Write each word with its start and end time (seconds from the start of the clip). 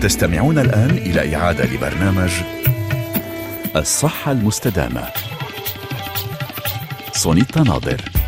تستمعون 0.00 0.58
الآن 0.58 0.90
إلى 0.90 1.36
إعادة 1.36 1.64
لبرنامج 1.64 2.30
الصحة 3.76 4.32
المستدامة. 4.32 5.08
سونيتا 7.12 7.62
ناظر. 7.62 8.19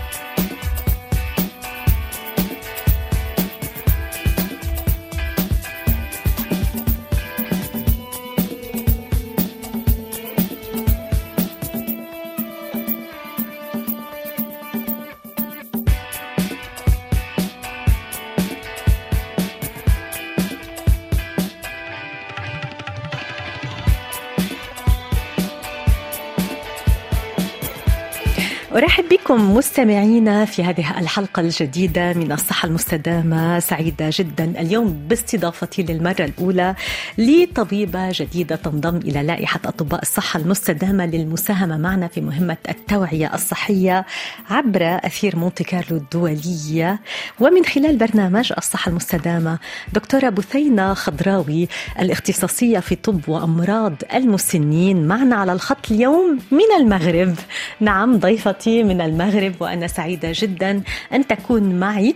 بكم 29.33 29.55
مستمعينا 29.55 30.45
في 30.45 30.65
هذه 30.65 30.99
الحلقة 30.99 31.41
الجديدة 31.41 32.13
من 32.13 32.33
الصحة 32.33 32.67
المستدامة. 32.69 33.59
سعيدة 33.59 34.11
جدا 34.13 34.45
اليوم 34.45 34.93
باستضافتي 35.09 35.83
للمرة 35.83 36.25
الأولى 36.25 36.75
لطبيبة 37.19 38.09
جديدة 38.13 38.57
تنضم 38.57 38.97
إلى 38.97 39.23
لائحة 39.23 39.61
أطباء 39.65 40.03
الصحة 40.03 40.41
المستدامة 40.41 41.07
للمساهمة 41.07 41.77
معنا 41.77 42.09
في 42.09 42.21
مهمة 42.21 42.57
التوعية 42.69 43.35
الصحية 43.35 44.07
عبر 44.51 44.83
أثير 44.83 45.37
مونتي 45.37 45.65
كارلو 45.65 45.97
الدولية. 45.97 47.01
ومن 47.41 47.65
خلال 47.65 47.97
برنامج 47.97 48.53
الصحة 48.59 48.89
المستدامة 48.89 49.59
دكتورة 49.93 50.29
بثينة 50.29 50.95
خضراوي 50.95 51.69
الاختصاصية 52.01 52.79
في 52.79 52.95
طب 52.95 53.29
وأمراض 53.29 53.95
المسنين 54.15 55.09
معنا 55.09 55.37
على 55.37 55.53
الخط 55.53 55.91
اليوم 55.91 56.39
من 56.51 56.81
المغرب. 56.81 57.35
نعم 57.81 58.19
ضيفة 58.19 58.83
من 58.83 59.01
المغرب. 59.01 59.22
وأنا 59.61 59.87
سعيدة 59.87 60.33
جدا 60.35 60.83
أن 61.13 61.27
تكون 61.27 61.81
معي. 61.81 62.15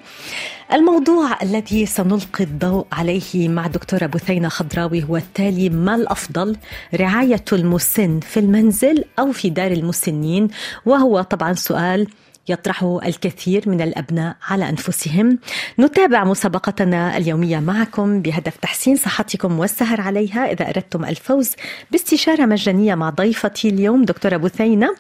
الموضوع 0.73 1.43
الذي 1.43 1.87
سنلقي 1.87 2.45
الضوء 2.45 2.87
عليه 2.93 3.49
مع 3.49 3.67
دكتورة 3.67 4.07
بثينة 4.07 4.49
خضراوي 4.49 5.05
هو 5.05 5.17
التالي 5.17 5.69
ما 5.69 5.95
الأفضل؟ 5.95 6.57
رعاية 6.95 7.45
المسن 7.53 8.21
في 8.21 8.41
المنزل 8.41 9.05
أو 9.19 9.33
في 9.33 9.51
دار 9.51 9.73
المسنين؟ 9.73 10.49
وهو 10.87 11.23
طبعا 11.23 11.53
سؤال 11.53 12.07
يطرحه 12.49 12.99
الكثير 13.07 13.69
من 13.69 13.81
الأبناء 13.81 14.37
على 14.49 14.69
أنفسهم. 14.69 15.39
نتابع 15.79 16.25
مسابقتنا 16.25 17.17
اليومية 17.17 17.59
معكم 17.59 18.23
بهدف 18.23 18.57
تحسين 18.57 18.97
صحتكم 18.97 19.59
والسهر 19.59 20.01
عليها. 20.01 20.53
إذا 20.53 20.69
أردتم 20.69 21.05
الفوز 21.05 21.53
باستشارة 21.91 22.47
مجانية 22.47 22.95
مع 22.95 23.11
ضيفتي 23.11 23.69
اليوم 23.69 24.05
دكتورة 24.05 24.37
بثينه. 24.37 24.97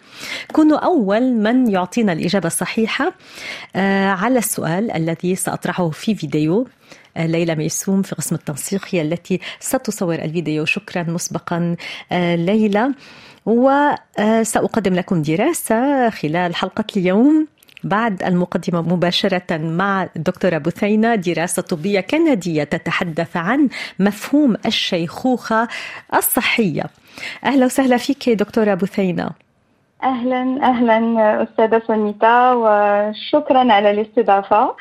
كونوا 0.52 0.78
أول 0.78 1.22
من 1.22 1.70
يعطينا 1.70 2.12
الإجابة 2.12 2.46
الصحيحة. 2.46 3.12
على 3.74 4.38
السؤال 4.38 4.90
الذي 4.90 5.34
سأطرحه 5.34 5.90
في 5.90 6.14
فيديو 6.14 6.68
ليلى 7.16 7.54
ميسوم 7.54 8.02
في 8.02 8.14
قسم 8.14 8.34
التنسيق 8.34 8.86
هي 8.90 9.02
التي 9.02 9.40
ستصور 9.60 10.14
الفيديو. 10.14 10.64
شكرا 10.64 11.02
مسبقا. 11.02 11.76
ليلى. 12.12 12.92
وسأقدم 13.46 14.94
لكم 14.94 15.22
دراسة 15.22 16.10
خلال 16.10 16.54
حلقة 16.54 16.84
اليوم 16.96 17.46
بعد 17.84 18.22
المقدمة 18.22 18.82
مباشرة 18.82 19.56
مع 19.56 20.08
الدكتورة 20.16 20.58
بثينة 20.58 21.14
دراسة 21.14 21.62
طبية 21.62 22.00
كندية 22.00 22.64
تتحدث 22.64 23.36
عن 23.36 23.68
مفهوم 23.98 24.56
الشيخوخة 24.66 25.68
الصحية. 26.14 26.84
أهلا 27.44 27.64
وسهلا 27.64 27.96
فيك 27.96 28.30
دكتورة 28.30 28.74
بثينة 28.74 29.30
أهلا 30.02 30.58
أهلا 30.62 31.42
أستاذة 31.42 31.82
سونيتا 31.86 32.52
وشكرا 32.52 33.72
على 33.72 33.90
الاستضافة. 33.90 34.74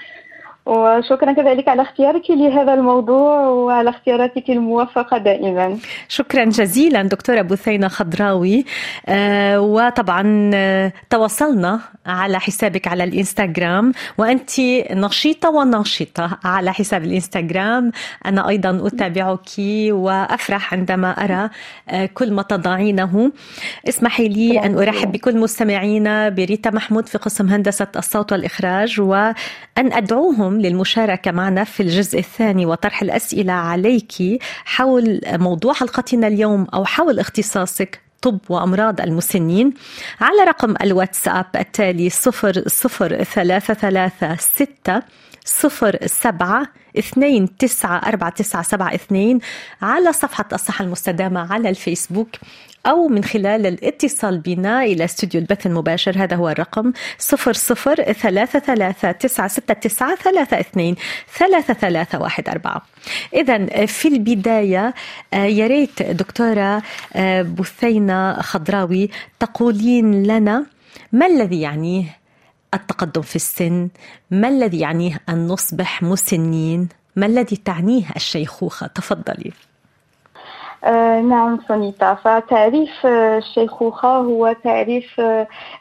وشكرا 0.66 1.32
كذلك 1.34 1.68
على 1.68 1.82
اختيارك 1.82 2.30
لهذا 2.30 2.74
الموضوع 2.74 3.40
وعلى 3.48 3.90
اختياراتك 3.90 4.50
الموفقة 4.50 5.18
دائما. 5.18 5.78
شكرا 6.08 6.46
جزيلا 6.46 7.04
دكتورة 7.04 7.42
بثينة 7.42 7.88
خضراوي. 7.88 8.66
آه 9.08 9.62
وطبعا 9.62 10.52
آه 10.54 10.94
تواصلنا 11.10 11.80
على 12.06 12.40
حسابك 12.40 12.88
على 12.88 13.04
الإنستغرام. 13.04 13.92
وأنت 14.18 14.60
نشيطة 14.92 15.50
وناشطة 15.50 16.38
على 16.44 16.74
حساب 16.74 17.04
الإنستغرام. 17.04 17.92
أنا 18.26 18.50
أيضا 18.50 18.88
أتابعك 18.88 19.50
وأفرح 19.90 20.74
عندما 20.74 21.10
أرى 21.10 21.50
آه 21.90 22.06
كل 22.06 22.34
ما 22.34 22.42
تضعينه. 22.42 23.32
اسمحي 23.90 24.28
لي 24.28 24.66
أن 24.66 24.78
أرحب 24.78 25.12
بكل 25.12 25.38
مستمعينا 25.38 26.30
بريتا 26.30 26.70
محمود 26.70 27.08
في 27.08 27.18
قسم 27.18 27.50
هندسة 27.50 27.88
الصوت 27.96 28.32
والإخراج. 28.32 29.02
وأن 29.02 29.34
أدعوهم 29.78 30.55
للمشاركة 30.62 31.32
معنا 31.32 31.64
في 31.64 31.84
الجزء 31.84 32.20
الثاني 32.20 32.66
وطرح 32.66 33.02
الأسئلة 33.02 33.54
عليك 33.54 34.14
حول 34.66 35.22
موضوع 35.28 35.74
حلقتنا 35.74 36.28
اليوم 36.28 36.68
أو 36.74 36.86
حول 36.86 37.20
اختصاصك 37.20 38.00
طب 38.22 38.40
وأمراض 38.50 39.02
المسنين 39.02 39.74
على 40.22 40.44
رقم 40.48 40.76
الواتساب 40.82 41.46
التالي 41.56 42.10
صفر 42.10 42.64
صفر 42.68 43.24
على 49.82 50.14
صفحة 50.14 50.46
الصحة 50.54 50.86
المستدامة 50.86 51.54
على 51.54 51.70
الفيسبوك. 51.70 52.30
أو 52.86 53.08
من 53.08 53.24
خلال 53.24 53.66
الاتصال 53.66 54.40
بنا 54.40 54.84
إلى 54.84 55.06
استوديو 55.06 55.42
البث 55.42 55.66
المباشر. 55.66 56.24
هذا 56.24 56.36
هو 56.36 56.50
الرقم 56.50 56.94
صفر 57.18 57.54
صفر 57.54 57.96
ثلاثة 57.96 58.60
ثلاثة 58.60 59.12
تسعة 59.12 59.48
ستة 59.48 59.74
تسعة 59.74 60.16
ثلاثة 60.16 60.60
اثنين 60.60 60.96
ثلاثة 61.38 61.74
ثلاثة 61.74 62.20
واحد 62.22 62.50
أربعة. 62.50 62.82
إذا 63.34 63.86
في 63.86 64.08
البداية 64.08 64.94
يا 65.34 65.68
ريت 65.68 66.04
دكتورة 66.04 66.84
بثينة 67.42 68.42
خضراوي 68.42 69.10
تقولين 69.40 70.24
لنا 70.24 70.66
ما 71.12 71.26
الذي 71.26 71.62
يعنيه 71.62 72.18
التقدم 72.74 73.22
في 73.22 73.36
السن؟ 73.36 73.90
ما 74.32 74.48
الذي 74.48 74.80
يعنيه 74.80 75.22
أن 75.30 75.48
نصبح 75.48 76.04
مسنين؟ 76.04 76.90
ما 77.16 77.26
الذي 77.26 77.56
تعنيه 77.56 78.06
الشيخوخة؟ 78.16 78.88
تفضلي. 78.88 79.52
آه 80.86 81.22
نعم 81.22 81.60
سونيتا. 81.68 82.14
فتعريف 82.14 83.06
الشيخوخة 83.06 84.08
هو 84.18 84.56
تعريف 84.64 85.22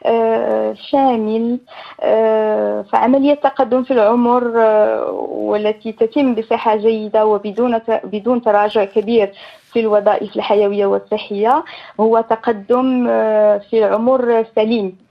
آه 0.05 0.73
شامل. 0.73 1.59
آه 2.01 2.81
فعملية 2.81 3.33
التقدم 3.33 3.83
في 3.83 3.91
العمر 3.91 4.43
والتي 5.29 5.91
تتم 5.91 6.35
بصحة 6.35 6.75
جيدة 6.75 7.25
وبدون 7.25 7.79
بدون 8.03 8.41
تراجع 8.41 8.85
كبير 8.85 9.31
في 9.73 9.79
الوظائف 9.79 10.35
الحيوية 10.35 10.85
والصحية 10.85 11.63
هو 11.99 12.21
تقدم 12.29 13.07
في 13.59 13.73
العمر 13.73 14.45
سليم. 14.55 15.04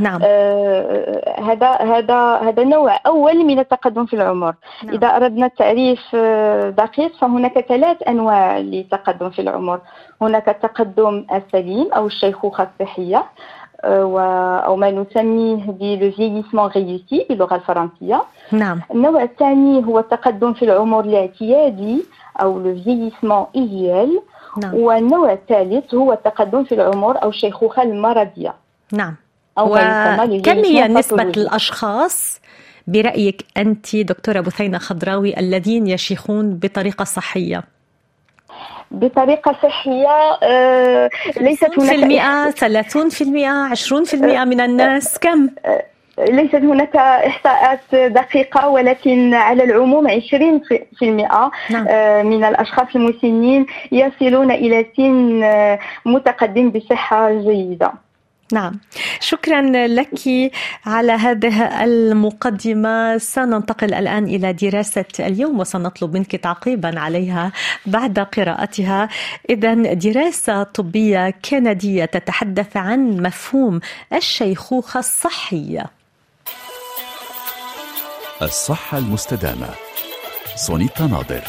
نعم. 0.00 0.20
آه 0.24 1.40
هذا 1.40 1.70
هذا 1.70 2.36
هذا 2.36 2.64
نوع 2.64 2.96
أول 3.06 3.44
من 3.44 3.58
التقدم 3.58 4.06
في 4.06 4.16
العمر. 4.16 4.54
نعم. 4.84 4.94
إذا 4.94 5.06
أردنا 5.06 5.46
التعريف 5.46 6.16
دقيق 6.76 7.16
فهناك 7.20 7.60
ثلاث 7.60 8.08
أنواع 8.08 8.58
للتقدم 8.58 9.30
في 9.30 9.42
العمر. 9.42 9.80
هناك 10.22 10.48
التقدم 10.48 11.26
السليم 11.34 11.92
أو 11.92 12.06
الشيخوخه 12.06 12.68
الصحيه 12.80 13.24
أو 13.84 14.76
ما 14.76 14.90
نسميه 14.90 15.64
بلو 15.66 16.10
فييسمون 16.10 16.70
ريوسي 16.70 17.26
باللغة 17.28 17.54
الفرنسية. 17.54 18.22
نعم. 18.52 18.80
النوع 18.90 19.22
الثاني 19.22 19.86
هو 19.86 19.98
التقدم 19.98 20.52
في 20.52 20.64
العمر 20.64 21.00
الاعتيادي 21.04 22.04
أو 22.40 22.58
لو 22.58 22.74
فييسمون 22.84 23.46
ايديال 23.56 24.20
نعم. 24.62 24.74
والنوع 24.74 25.32
الثالث 25.32 25.94
هو 25.94 26.12
التقدم 26.12 26.64
في 26.64 26.74
العمر 26.74 27.22
أو 27.22 27.28
الشيخوخه 27.28 27.82
المرضية. 27.82 28.54
نعم. 28.92 29.16
وكم 29.58 30.58
هي 30.64 30.88
نسبة 30.88 31.22
الأشخاص 31.22 32.40
برأيك 32.86 33.44
أنت 33.56 33.96
دكتورة 33.96 34.40
بثينة 34.40 34.78
خضراوي 34.78 35.38
الذين 35.38 35.86
يشيخون 35.86 36.54
بطريقة 36.54 37.04
صحية؟ 37.04 37.62
بطريقة 38.90 39.56
صحية 39.62 40.38
آه 40.42 41.10
ليست 41.40 41.78
هناك 41.78 41.88
في 41.88 41.94
المئة 41.94 42.50
30 42.50 43.08
في 43.08 43.24
المئة 43.24 43.50
20 43.50 44.04
في 44.04 44.14
المئة 44.14 44.44
من 44.44 44.60
الناس 44.60 45.18
كم؟ 45.18 45.50
ليست 46.18 46.54
هناك 46.54 46.96
إحصاءات 46.96 47.94
دقيقة 47.94 48.68
ولكن 48.68 49.34
على 49.34 49.64
العموم 49.64 50.08
20% 50.08 50.12
نعم. 51.70 51.84
من 52.26 52.44
الأشخاص 52.44 52.86
المسنين 52.94 53.66
يصلون 53.92 54.50
إلى 54.50 54.86
سن 54.96 55.42
متقدم 56.04 56.70
بصحة 56.70 57.32
جيدة 57.32 57.92
نعم. 58.52 58.80
شكرا 59.20 59.62
لك 59.86 60.52
على 60.86 61.12
هذه 61.12 61.84
المقدمة. 61.84 63.18
سننتقل 63.18 63.94
الآن 63.94 64.24
إلى 64.24 64.52
دراسة 64.52 65.04
اليوم 65.20 65.60
وسنطلب 65.60 66.16
منك 66.16 66.36
تعقيبا 66.36 67.00
عليها 67.00 67.52
بعد 67.86 68.18
قراءتها. 68.18 69.08
إذا 69.50 69.74
دراسة 69.74 70.62
طبية 70.62 71.34
كندية 71.50 72.04
تتحدث 72.04 72.76
عن 72.76 73.22
مفهوم 73.22 73.80
الشيخوخة 74.12 74.98
الصحية 75.00 75.86
الصحة 78.42 78.98
المستدامة. 78.98 79.68
سونيتا 80.56 81.06
ناظر. 81.06 81.42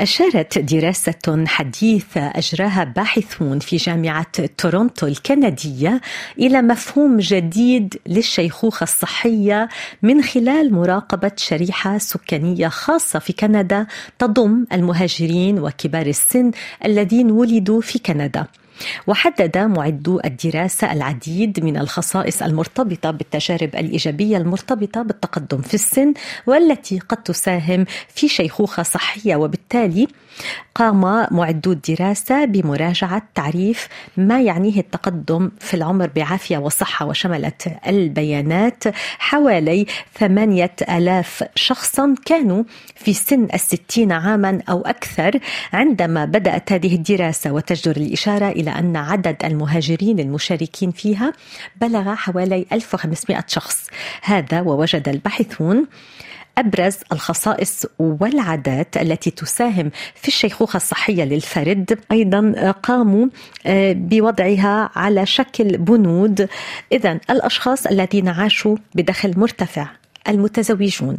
أشارت 0.00 0.58
دراسة 0.58 1.44
حديثة 1.46 2.20
أجراها 2.20 2.84
باحثون 2.84 3.58
في 3.58 3.76
جامعة 3.76 4.46
تورونتو 4.58 5.06
الكندية 5.06 6.00
إلى 6.38 6.62
مفهوم 6.62 7.16
جديد 7.18 7.94
للشيخوخة 8.06 8.84
الصحية 8.84 9.68
من 10.02 10.22
خلال 10.22 10.74
مراقبة 10.74 11.32
شريحة 11.36 11.98
سكانية 11.98 12.68
خاصة 12.68 13.18
في 13.18 13.32
كندا 13.32 13.86
تضم 14.18 14.64
المهاجرين 14.72 15.58
وكبار 15.58 16.06
السن 16.06 16.50
الذين 16.84 17.30
ولدوا 17.30 17.80
في 17.80 17.98
كندا. 17.98 18.46
وحدد 19.06 19.58
معدو 19.58 20.20
الدراسة 20.24 20.92
العديد 20.92 21.64
من 21.64 21.76
الخصائص 21.76 22.42
المرتبطة 22.42 23.10
بالتجارب 23.10 23.74
الإيجابية 23.74 24.36
المرتبطة 24.36 25.02
بالتقدم 25.02 25.60
في 25.60 25.74
السن 25.74 26.14
والتي 26.46 26.98
قد 26.98 27.22
تساهم 27.22 27.86
في 28.08 28.28
شيخوخة 28.28 28.82
صحية. 28.82 29.36
وبالتالي 29.36 30.08
قام 30.74 31.26
معدو 31.30 31.72
الدراسة 31.72 32.44
بمراجعة 32.44 33.22
تعريف 33.34 33.88
ما 34.16 34.40
يعنيه 34.42 34.80
التقدم 34.80 35.50
في 35.60 35.74
العمر 35.74 36.10
بعافية 36.16 36.58
وصحة 36.58 37.06
وشملت 37.06 37.72
البيانات. 37.86 38.84
حوالي 39.18 39.86
ثمانية 40.18 40.74
آلاف 40.90 41.44
شخصا 41.54 42.14
كانوا 42.24 42.64
في 42.96 43.12
سن 43.12 43.48
الستين 43.54 44.12
عاما 44.12 44.62
أو 44.70 44.82
أكثر 44.82 45.38
عندما 45.72 46.24
بدأت 46.24 46.72
هذه 46.72 46.94
الدراسة 46.94 47.52
وتجدر 47.52 47.96
الإشارة 47.96 48.48
إلى 48.48 48.70
أن 48.70 48.96
عدد 48.96 49.36
المهاجرين 49.44 50.20
المشاركين 50.20 50.90
فيها 50.90 51.32
بلغ 51.80 52.14
حوالي 52.14 52.66
1500 52.72 53.44
شخص. 53.46 53.86
هذا 54.22 54.60
ووجد 54.60 55.08
الباحثون 55.08 55.86
أبرز 56.58 56.96
الخصائص 57.12 57.86
والعادات 57.98 58.96
التي 58.96 59.30
تساهم 59.30 59.90
في 60.14 60.28
الشيخوخة 60.28 60.76
الصحية 60.76 61.24
للفرد. 61.24 61.98
أيضا 62.12 62.72
قاموا 62.82 63.26
آه، 63.66 63.92
بوضعها 63.92 64.90
على 64.96 65.26
شكل 65.26 65.78
بنود. 65.78 66.48
اذا 66.92 67.20
الأشخاص 67.30 67.86
الذين 67.86 68.28
عاشوا 68.28 68.76
بدخل 68.94 69.38
مرتفع 69.38 69.88
المتزوجون 70.28 71.18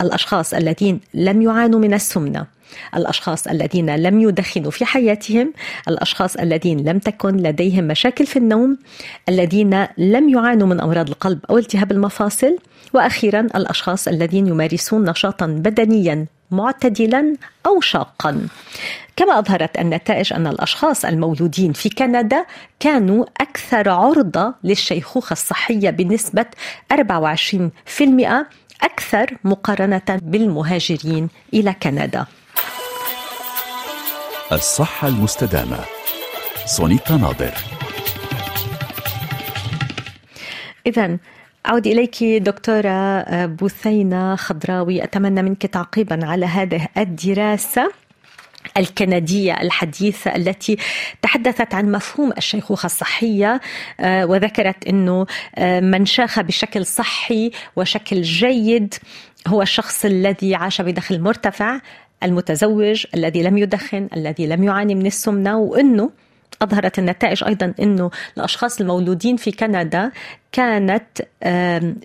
الأشخاص 0.00 0.54
الذين 0.54 1.00
لم 1.14 1.42
يعانوا 1.42 1.80
من 1.80 1.94
السمنة 1.94 2.46
الأشخاص 2.96 3.46
الذين 3.46 3.96
لم 3.96 4.20
يدخنوا 4.20 4.70
في 4.70 4.84
حياتهم 4.84 5.52
الأشخاص 5.88 6.36
الذين 6.36 6.88
لم 6.88 6.98
تكن 6.98 7.36
لديهم 7.36 7.84
مشاكل 7.84 8.26
في 8.26 8.38
النوم 8.38 8.78
الذين 9.28 9.86
لم 9.98 10.28
يعانوا 10.28 10.66
من 10.66 10.80
أمراض 10.80 11.08
القلب 11.08 11.38
أو 11.50 11.58
التهاب 11.58 11.92
المفاصل 11.92 12.58
وأخيرا 12.94 13.40
الأشخاص 13.40 14.08
الذين 14.08 14.46
يمارسون 14.46 15.10
نشاطا 15.10 15.46
بدنيا 15.46 16.26
معتدلا 16.50 17.36
أو 17.66 17.80
شاقا. 17.80 18.46
كما 19.16 19.38
أظهرت 19.38 19.78
النتائج 19.78 20.32
أن 20.32 20.46
الأشخاص 20.46 21.04
المولودين 21.04 21.72
في 21.72 21.88
كندا 21.88 22.46
كانوا 22.80 23.24
أكثر 23.40 23.88
عرضة 23.88 24.54
للشيخوخة 24.64 25.32
الصحية 25.32 25.90
بنسبة 25.90 26.46
24% 26.92 28.46
أكثر 28.82 29.36
مقارنة 29.44 30.20
بالمهاجرين 30.22 31.28
إلى 31.54 31.74
كندا. 31.82 32.26
الصحة 34.52 35.08
المستدامة. 35.08 35.78
سونيتا 36.66 37.16
ناظر. 37.16 37.52
إذا 40.86 41.18
أعود 41.66 41.86
إليك 41.86 42.24
دكتورة 42.24 43.22
بثينة 43.46 44.36
خضراوي. 44.36 45.04
أتمنى 45.04 45.42
منك 45.42 45.66
تعقيبا 45.66 46.26
على 46.26 46.46
هذه 46.46 46.88
الدراسة 46.98 47.92
الكندية 48.76 49.60
الحديثة 49.60 50.36
التي 50.36 50.76
تحدثت 51.22 51.74
عن 51.74 51.92
مفهوم 51.92 52.32
الشيخوخة 52.38 52.86
الصحية 52.86 53.60
آه، 54.00 54.26
وذكرت 54.26 54.86
أنه 54.86 55.26
آه، 55.54 55.80
من 55.80 56.06
شاخ 56.06 56.40
بشكل 56.40 56.86
صحي 56.86 57.50
وشكل 57.76 58.22
جيد 58.22 58.94
هو 59.48 59.62
الشخص 59.62 60.04
الذي 60.04 60.54
عاش 60.54 60.80
بدخل 60.80 61.20
مرتفع 61.20 61.80
المتزوج 62.24 63.06
الذي 63.14 63.42
لم 63.42 63.58
يدخن 63.58 64.08
الذي 64.16 64.46
لم 64.46 64.64
يعاني 64.64 64.94
من 64.94 65.06
السمنة 65.06 65.58
وأنه 65.58 66.10
أظهرت 66.62 66.98
النتائج 66.98 67.44
أيضا 67.44 67.74
أنه 67.80 68.10
الأشخاص 68.36 68.80
المولودين 68.80 69.36
في 69.36 69.52
كندا 69.52 70.10
كانت 70.52 71.22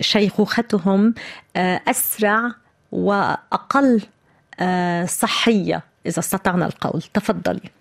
شيخوختهم 0.02 1.14
آه، 1.56 1.82
أسرع 1.88 2.52
وأقل 2.92 4.02
آه، 4.60 5.06
صحية 5.06 5.84
إذا 6.06 6.20
استطعنا 6.20 6.66
القول. 6.66 7.02
تفضلي. 7.02 7.77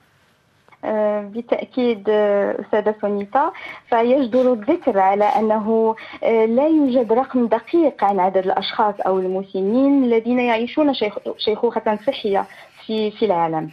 بالتأكيد 1.34 2.04
آه، 2.08 2.60
أستاذة 2.60 2.94
سونيتا 3.00 3.52
فيجدر 3.88 4.52
الذكر 4.52 4.98
على 4.98 5.24
أنه 5.24 5.96
آه، 6.24 6.44
لا 6.44 6.66
يوجد 6.66 7.12
رقم 7.12 7.46
دقيق 7.46 8.04
عن 8.04 8.20
عدد 8.20 8.36
الأشخاص 8.46 8.94
أو 9.06 9.18
المسنين 9.18 10.04
الذين 10.04 10.40
يعيشون 10.40 10.92
شيخوخة 11.38 11.98
صحية 12.06 12.46
في 12.86 13.10
في 13.10 13.24
العالم. 13.24 13.70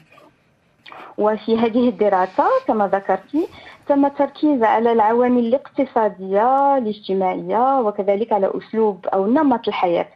وفي 1.18 1.58
هذه 1.58 1.90
الدراسة 1.90 2.44
كما 2.68 2.88
ذكرت 2.88 3.50
تم 3.88 4.06
التركيز 4.06 4.64
على 4.64 4.92
العوامل 4.92 5.46
الاقتصادية 5.46 6.78
الاجتماعية 6.78 7.80
وكذلك 7.80 8.34
على 8.34 8.52
أسلوب 8.58 9.08
أو 9.08 9.28
نمط 9.28 9.68
الحياة. 9.68 10.08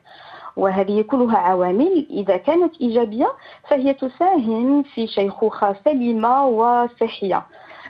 وهذه 0.57 1.01
كلها 1.01 1.37
عوامل. 1.37 2.07
إذا 2.09 2.37
كانت 2.37 2.81
إيجابية 2.81 3.27
فهي 3.69 3.93
تساهم 3.93 4.83
في 4.83 5.07
شيخوخة 5.07 5.75
سليمة 5.85 6.45
وصحية. 6.45 7.43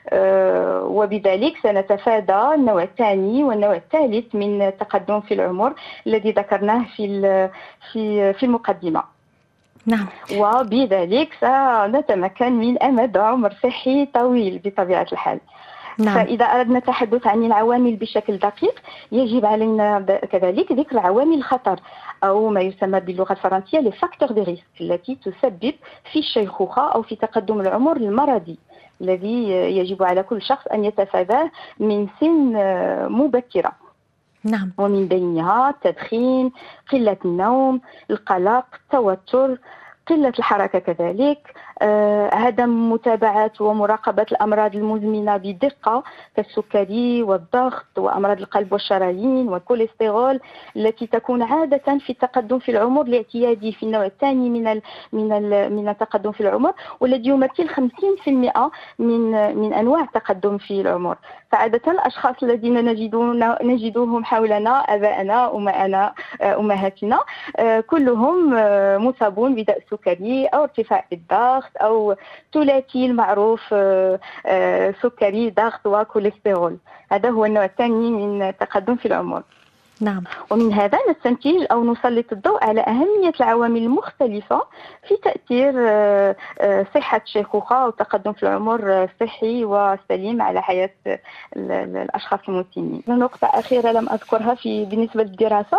أه 0.09 0.83
وبذلك 0.83 1.53
سنتفادى 1.63 2.53
النوع 2.55 2.83
الثاني 2.83 3.43
والنوع 3.43 3.75
الثالث 3.75 4.35
من 4.35 4.61
التقدم 4.61 5.21
في 5.21 5.33
العمر 5.33 5.73
الذي 6.07 6.31
ذكرناه 6.31 6.85
في 6.95 7.07
في 7.91 8.33
في 8.33 8.43
المقدمة. 8.45 9.03
نعم. 9.85 10.07
وبذلك 10.37 11.30
سنتمكن 11.42 12.51
من 12.51 12.83
أمد 12.83 13.18
عمر 13.18 13.53
صحي 13.63 14.06
طويل 14.06 14.61
بطبيعة 14.65 15.07
الحال. 15.11 15.39
نعم. 15.99 16.16
فإذا 16.16 16.45
أردنا 16.45 16.77
التحدث 16.77 17.27
عن 17.27 17.44
العوامل 17.44 17.95
بشكل 17.95 18.37
دقيق 18.37 18.81
يجب 19.11 19.45
علينا 19.45 19.99
كذلك 20.31 20.71
ذكر 20.71 20.99
عوامل 20.99 21.37
الخطر 21.37 21.80
أو 22.23 22.49
ما 22.49 22.61
يسمى 22.61 22.99
باللغة 22.99 23.31
الفرنسية 23.31 23.80
les 23.80 23.92
facteurs 23.92 24.31
de 24.31 24.42
risque 24.42 24.63
التي 24.81 25.16
تسبب 25.16 25.73
في 26.11 26.19
الشيخوخة 26.19 26.92
أو 26.92 27.01
في 27.01 27.16
تقدم 27.16 27.61
العمر 27.61 27.97
المرضي 27.97 28.57
الذي 29.01 29.49
يجب 29.51 30.04
على 30.04 30.23
كل 30.23 30.42
شخص 30.42 30.68
أن 30.68 30.85
يتفاداه 30.85 31.51
من 31.80 32.07
سن 32.19 32.54
مبكرة 33.11 33.71
نعم 34.44 34.71
ومن 34.77 35.07
بينها 35.07 35.69
التدخين 35.69 36.51
قلة 36.92 37.18
النوم 37.25 37.81
القلق 38.11 38.66
التوتر 38.75 39.57
قلة 40.07 40.33
الحركة 40.39 40.80
كذلك 40.80 41.54
آه، 41.57 41.67
عدم 42.33 42.91
متابعة 42.91 43.51
ومراقبة 43.59 44.25
الأمراض 44.31 44.75
المزمنة 44.75 45.37
بدقة 45.37 46.03
كالسكري 46.35 47.23
والضغط 47.23 47.85
وأمراض 47.97 48.37
القلب 48.39 48.73
والشرايين 48.73 49.47
والكوليسترول 49.49 50.39
التي 50.75 51.07
تكون 51.07 51.41
عادة 51.41 51.97
في 51.97 52.09
التقدم 52.09 52.59
في 52.59 52.71
العمر 52.71 53.01
الاعتيادي 53.01 53.71
في 53.71 53.83
النوع 53.83 54.05
الثاني 54.05 54.49
من 54.49 54.81
من 55.13 55.41
من 55.71 55.89
التقدم 55.89 56.31
في 56.31 56.41
العمر 56.41 56.73
والذي 56.99 57.29
يمثل 57.29 57.69
50% 57.69 57.79
من 58.99 59.31
من 59.57 59.73
أنواع 59.73 60.01
التقدم 60.01 60.57
في 60.57 60.81
العمر. 60.81 61.17
فعادة 61.51 61.91
الأشخاص 61.91 62.35
الذين 62.43 62.85
نجدون 62.85 63.55
نجدهم 63.61 64.23
حولنا 64.25 64.69
آباءنا 64.69 65.55
أمنا 65.55 66.13
آه، 66.41 66.59
أمهاتنا 66.59 67.19
آه، 67.57 67.79
كلهم 67.79 68.49
مصابون 69.05 69.55
بداء 69.55 69.77
السكري 69.77 70.45
أو 70.45 70.63
ارتفاع 70.63 71.05
الضغط 71.68 71.78
ضغط 71.78 71.81
أو 71.81 72.16
ثلاثي 72.54 73.06
المعروف 73.06 73.62
آه، 73.74 74.19
آه، 74.45 74.94
سكري 75.02 75.50
ضغط 75.50 75.86
وكوليسترول. 75.86 76.78
هذا 77.12 77.30
هو 77.30 77.45
النوع 77.45 77.66
الثاني 77.66 78.12
من 78.12 78.42
التقدم 78.42 78.95
في 78.95 79.06
العمر 79.06 79.44
نعم. 80.02 80.24
ومن 80.50 80.74
هذا 80.74 80.97
نستنتج 81.09 81.66
أو 81.71 81.83
نسلط 81.92 82.31
الضوء 82.31 82.64
على 82.64 82.81
أهمية 82.81 83.33
العوامل 83.40 83.83
المختلفة 83.83 84.64
في 85.07 85.16
تأثير 85.24 85.74
آه، 85.78 86.36
صحة 86.95 87.21
الشيخوخة 87.26 87.86
والتقدم 87.86 88.33
في 88.33 88.44
العمر 88.44 89.04
الصحي 89.04 89.66
وسليم 89.66 90.42
على 90.42 90.62
حياة 90.62 90.92
الأشخاص 91.56 92.40
المسنين 92.50 93.04
نقطة 93.07 93.47
أخيرة 93.47 93.92
لم 93.92 94.09
أذكرها 94.09 94.56
في 94.56 94.86
بالنسبة 94.86 95.24
للدراسة 95.24 95.78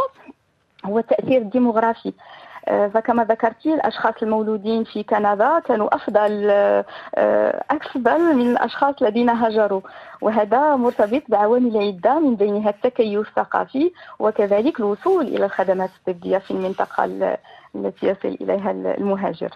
هو 0.85 0.99
التأثير 0.99 1.41
الديموغرافي. 1.41 2.13
فكما 2.69 3.25
ذكرت 3.25 3.67
الأشخاص 3.67 4.15
المولودين 4.23 4.85
في 4.85 5.03
كندا 5.03 5.59
كانوا 5.59 5.95
أفضل 5.95 6.47
آه، 6.51 7.65
أفضل 7.71 8.37
من 8.37 8.51
الأشخاص 8.51 8.95
الذين 9.03 9.29
هاجروا. 9.29 9.81
وهذا 10.21 10.77
مرتبط 10.77 11.23
بعوامل 11.29 11.77
عده 11.77 12.21
من 12.21 12.37
بينها 12.37 12.71
التكيف 12.71 13.29
الثقافي 13.29 13.91
وكذلك 14.19 14.81
الوصول 14.81 15.27
إلى 15.27 15.45
الخدمات 15.45 15.91
الطبية 15.99 16.39
في 16.39 16.51
المنطقة 16.51 17.05
التي 17.75 18.07
يصل 18.07 18.37
إليها 18.41 18.71
المهاجر. 18.71 19.51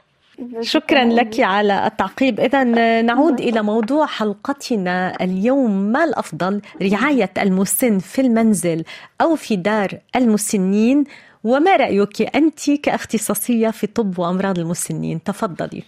شكرا 0.60 1.04
لك 1.04 1.40
على 1.40 1.86
التعقيب. 1.86 2.40
اذا 2.40 2.64
نعود 3.02 3.40
إلى 3.40 3.62
موضوع 3.62 4.06
حلقتنا 4.06 5.16
اليوم. 5.20 5.70
ما 5.70 6.04
الأفضل؟ 6.04 6.60
رعاية 6.82 7.30
المسن 7.38 7.98
في 7.98 8.20
المنزل 8.20 8.84
أو 9.20 9.34
في 9.34 9.56
دار 9.56 9.88
المسنين؟ 10.16 11.04
وما 11.44 11.76
رأيك 11.76 12.36
أنت 12.36 12.70
كاختصاصية 12.70 13.70
في 13.70 13.86
طب 13.86 14.18
وأمراض 14.18 14.58
المسنين؟ 14.58 15.22
تفضلي. 15.22 15.82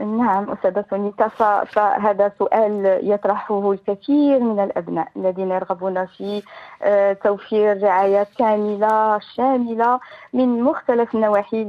نعم 0.00 0.50
أستاذة 0.50 0.84
سونيتا 0.90 1.28
فهذا 1.64 2.32
سؤال 2.38 3.00
يطرحه 3.02 3.72
الكثير 3.72 4.40
من 4.40 4.64
الأبناء 4.64 5.08
الذين 5.16 5.50
يرغبون 5.50 6.06
في 6.06 6.42
آه، 6.82 7.12
توفير 7.12 7.82
رعاية 7.82 8.26
كاملة 8.38 9.18
شاملة 9.36 10.00
من 10.32 10.62
مختلف 10.62 11.14
النواحي 11.14 11.64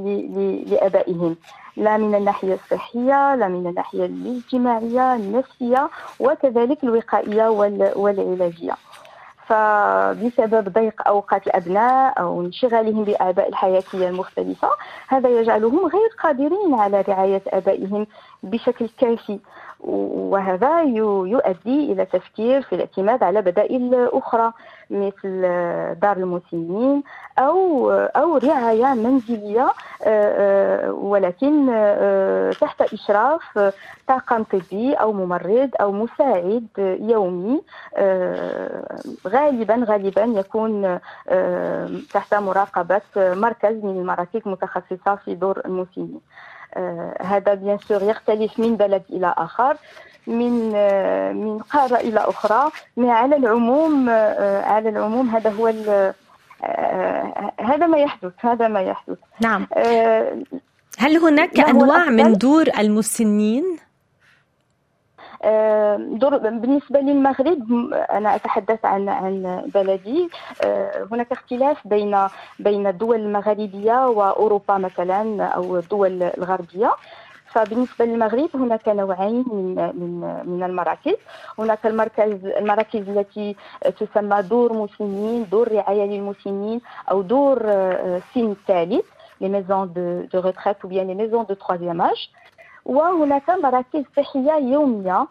لآبائهم. 0.67 1.35
لا 1.77 1.97
من 1.97 2.15
الناحية 2.15 2.53
الصحية 2.53 3.35
لا 3.35 3.47
من 3.47 3.67
الناحية 3.67 4.05
الاجتماعية 4.05 5.15
النفسية 5.15 5.89
وكذلك 6.19 6.83
الوقائية 6.83 7.47
والعلاجية. 7.95 8.73
فبسبب 9.47 10.69
ضيق 10.69 11.07
أوقات 11.07 11.47
الأبناء 11.47 12.19
أو 12.19 12.41
انشغالهم 12.41 13.03
بآباء 13.03 13.49
الحياتية 13.49 14.09
المختلفة 14.09 14.69
هذا 15.07 15.29
يجعلهم 15.29 15.85
غير 15.85 16.09
قادرين 16.23 16.73
على 16.73 17.01
رعاية 17.01 17.41
آبائهم 17.47 18.07
بشكل 18.43 18.89
كافي. 18.97 19.39
وهذا 19.85 20.81
يؤدي 20.81 21.91
إلى 21.91 22.05
تفكير 22.05 22.61
في 22.61 22.75
الاعتماد 22.75 23.23
على 23.23 23.41
بدائل 23.41 24.09
أخرى 24.13 24.51
مثل 24.89 25.41
دار 26.01 26.17
المسنين 26.17 27.03
أو 27.39 27.91
أو 27.91 28.37
رعاية 28.37 28.93
منزلية 28.93 29.61
آه، 29.61 29.73
آه، 30.07 30.91
ولكن 30.91 31.69
آه، 31.69 32.51
تحت 32.51 32.81
إشراف 32.81 33.73
طاقم 34.07 34.43
طبي 34.43 34.93
أو 34.93 35.13
ممرض 35.13 35.69
أو 35.81 35.91
مساعد 35.91 36.67
يومي 37.01 37.61
غالبا 39.27 39.85
غالبا 39.87 40.23
يكون 40.23 40.99
تحت 42.13 42.33
مراقبة 42.33 43.01
مركز 43.17 43.75
من 43.83 43.99
المراكز 43.99 44.41
المتخصصة 44.45 45.15
في 45.15 45.35
دور 45.35 45.61
المسنين 45.65 46.19
هذا 47.21 47.53
بيان 47.53 47.77
سور 47.77 48.03
يختلف 48.03 48.59
من 48.59 48.75
بلد 48.77 49.03
إلى 49.09 49.33
آخر 49.37 49.77
من 50.27 50.71
من 51.35 51.59
قارة 51.59 51.95
إلى 51.95 52.19
أخرى. 52.19 52.71
ما 52.97 53.13
على 53.13 53.35
العموم 53.35 54.09
على 54.73 54.89
العموم 54.89 55.29
هذا 55.29 55.49
هو 55.49 55.67
هذا 57.59 57.87
ما 57.87 57.97
يحدث 57.97 58.33
هذا 58.39 58.67
ما 58.67 58.81
يحدث. 58.81 59.17
نعم. 59.41 59.67
هل 60.97 61.17
هناك 61.17 61.59
أنواع 61.59 62.09
من 62.09 62.33
دور 62.33 62.65
المسنين؟ 62.79 63.77
بالنسبة 65.43 66.99
للمغرب 66.99 67.93
أنا 67.93 68.35
أتحدث 68.35 68.85
عن 68.85 69.09
عن 69.09 69.63
بلدي. 69.73 70.29
هناك 71.11 71.31
اختلاف 71.31 71.87
بين 71.87 72.17
بين 72.59 72.87
الدول 72.87 73.19
المغاربيه 73.19 74.07
وأوروبا 74.07 74.77
مثلا 74.77 75.43
أو 75.43 75.77
الدول 75.77 76.23
الغربية. 76.23 76.91
فبالنسبة 77.47 78.05
للمغرب 78.05 78.49
هناك 78.55 78.87
نوعين 78.87 79.45
من 79.47 79.75
من 79.75 80.41
من 80.45 80.63
المراكز. 80.63 81.15
هناك 81.59 81.85
المركز 81.85 82.45
المراكز 82.45 83.09
التي 83.09 83.55
تسمى 83.99 84.41
دور 84.41 84.73
مسنين 84.73 85.45
دور 85.51 85.71
رعاية 85.71 86.05
للمسنين 86.05 86.81
أو 87.11 87.21
دور 87.21 87.61
آه، 87.65 88.21
سن 88.33 88.51
الثالث 88.51 89.05
maisons 89.41 89.85
de, 89.85 90.27
de 90.31 90.37
retraite 90.37 90.83
ou 90.83 90.87
bien 90.87 91.03
les 91.03 91.15
maisons 91.15 91.43
de 91.43 91.53
troisième 91.53 92.01
âge. 92.01 92.29
وهناك 92.85 93.49
مراكز 93.49 94.03
صحية 94.17 94.53
يومية 94.53 95.27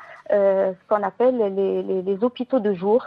ce 0.85 0.90
qu'on 0.90 1.05
appelle 1.05 2.19
les 2.21 2.31
hôpitaux 2.31 2.59
de 2.59 2.73
jour 2.73 3.03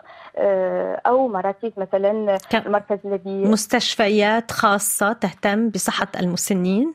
أو 1.07 1.27
مراكز 1.27 1.71
مثلا 1.77 2.37
المركز 2.53 2.97
الذي 3.05 3.45
مستشفيات 3.45 4.51
خاصة 4.51 5.13
تهتم 5.13 5.69
بصحة 5.69 6.07
المسنين؟ 6.19 6.93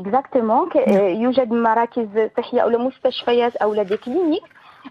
exactement 0.00 0.68
نعم. 0.88 1.04
يوجد 1.04 1.52
مراكز 1.52 2.08
صحيه 2.36 2.60
أو 2.60 2.68
مستشفيات 2.68 3.56
أو 3.56 3.82
des 3.82 3.96
cliniques 3.96 4.42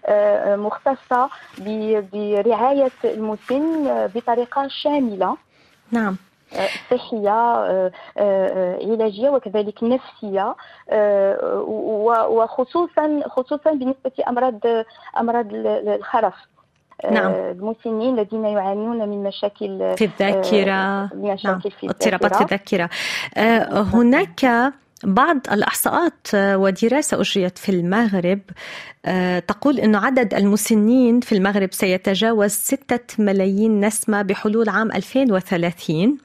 آه، 0.06 0.56
مختصة 0.56 1.30
برعاية 2.12 2.90
المسن 3.04 3.86
بطريقة 4.14 4.68
شاملة. 4.68 5.36
نعم. 5.92 6.16
صحيه 6.90 7.30
آه، 7.30 8.78
علاجية 8.82 9.30
وكذلك 9.30 9.82
نفسية 9.82 10.56
وخصوصا 12.28 13.20
خصوصا 13.26 13.72
بالنسبة 13.72 14.12
لأمراض 14.18 14.60
أمراض 15.18 15.46
الخرف 15.54 16.34
نعم. 17.10 17.32
المسنين 17.32 18.18
الذين 18.18 18.44
يعانون 18.44 19.08
من 19.08 19.22
مشاكل 19.22 19.94
في 19.96 20.04
الذاكرة 20.04 21.10
مشاكل 21.14 21.48
نعم. 21.48 21.60
في 21.60 21.86
اضطرابات 21.86 22.36
في 22.36 22.42
الذاكره 22.42 22.90
هناك 23.94 24.72
بعض 25.04 25.40
الإحصاءات 25.52 26.26
ودراسة 26.34 27.20
أجريت 27.20 27.58
في 27.58 27.68
المغرب 27.68 28.40
آه، 29.04 29.38
تقول 29.38 29.80
أن 29.80 29.94
عدد 29.94 30.34
المسنين 30.34 31.20
في 31.20 31.32
المغرب 31.34 31.68
سيتجاوز 31.72 32.50
ستة 32.50 33.22
ملايين 33.24 33.84
نسمة 33.84 34.22
بحلول 34.22 34.68
عام 34.68 34.92
2030 34.92 36.18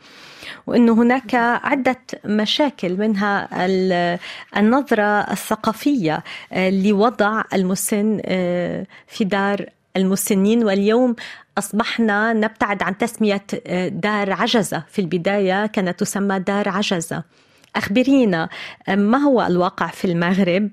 وأن 0.67 0.89
هناك 0.89 1.35
عدة 1.35 1.99
مشاكل 2.25 2.97
منها 2.97 3.47
النظرة 4.57 5.31
الثقافية 5.31 6.23
آه، 6.53 6.69
لوضع 6.69 7.43
المسن 7.53 8.21
آه، 8.25 8.85
في 9.07 9.23
دار 9.23 9.65
المسنين. 9.97 10.63
واليوم 10.63 11.15
أصبحنا 11.57 12.33
نبتعد 12.33 12.83
عن 12.83 12.97
تسمية 12.97 13.45
دار 13.87 14.33
عجزة. 14.33 14.83
في 14.91 14.99
البداية 14.99 15.65
كانت 15.65 15.99
تسمى 15.99 16.39
دار 16.39 16.69
عجزة. 16.69 17.23
أخبرينا 17.75 18.49
ما 18.89 19.17
هو 19.17 19.41
الواقع 19.41 19.87
في 19.87 20.05
المغرب 20.05 20.69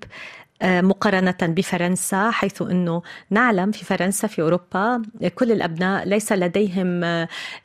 مقارنة 0.64 1.36
بفرنسا 1.42 2.30
حيث 2.30 2.62
أنه 2.62 3.02
نعلم 3.30 3.70
في 3.70 3.84
فرنسا 3.84 4.28
في 4.28 4.42
أوروبا 4.42 5.02
كل 5.34 5.52
الأبناء 5.52 6.08
ليس 6.08 6.32
لديهم 6.32 7.04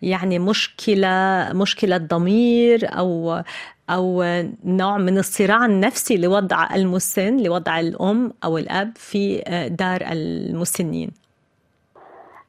يعني 0.02 0.40
مشكلة 0.40 1.50
مشكلة 1.54 1.98
ضمير 1.98 2.98
أو 2.98 3.44
أو 3.90 4.24
نوع 4.66 4.98
من 4.98 5.18
الصراع 5.18 5.66
النفسي 5.66 6.18
لوضع 6.18 6.76
المسن 6.76 7.38
لوضع 7.44 7.80
الأم 7.80 8.34
أو 8.44 8.58
الأب 8.58 8.92
في 8.96 9.38
دار 9.80 10.02
المسنين. 10.12 11.25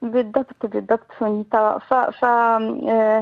بالضبط 0.03 0.67
بالضبط 0.67 1.07
سونيتا 1.19 1.79
فهذا 1.89 2.51
آه، 2.89 3.21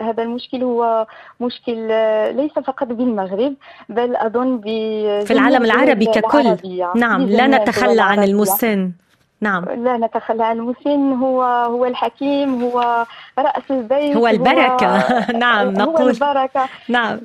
هذا 0.00 0.22
المشكل 0.22 0.62
هو 0.62 1.06
مشكل 1.40 1.88
آه، 1.90 2.30
ليس 2.30 2.52
فقط 2.52 2.86
بالمغرب 2.86 3.54
بل 3.88 4.16
أظن 4.16 4.60
في 4.60 5.30
العالم 5.30 5.64
العربي 5.64 6.06
ككل. 6.06 6.56
نعم 6.96 7.22
لا 7.22 7.46
نتخلى 7.46 8.02
عن 8.02 8.22
المسن. 8.22 8.92
نعم. 9.40 9.64
لا 9.64 9.96
نتخلى 9.96 10.44
عن 10.44 10.58
المسن. 10.58 11.12
هو 11.12 11.42
هو 11.42 11.84
الحكيم 11.84 12.62
هو 12.62 13.06
رأس 13.38 13.70
البيت 13.70 14.16
هو 14.16 14.28
البركة. 14.28 14.96
هو 14.96 15.38
نعم 15.38 15.70
نقول. 15.70 16.02
هو 16.02 16.08
البركة. 16.08 16.68
نعم. 16.88 17.20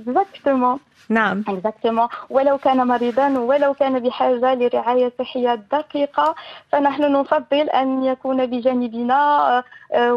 نعم. 1.11 1.43
Exactement. 1.49 2.09
ولو 2.29 2.57
كان 2.57 2.87
مريضا 2.87 3.39
ولو 3.39 3.73
كان 3.73 3.99
بحاجة 3.99 4.53
لرعاية 4.53 5.13
صحية 5.19 5.55
دقيقة 5.71 6.35
فنحن 6.71 7.19
نفضل 7.19 7.69
أن 7.69 8.03
يكون 8.03 8.45
بجانبنا 8.45 9.63
آه، 9.93 10.13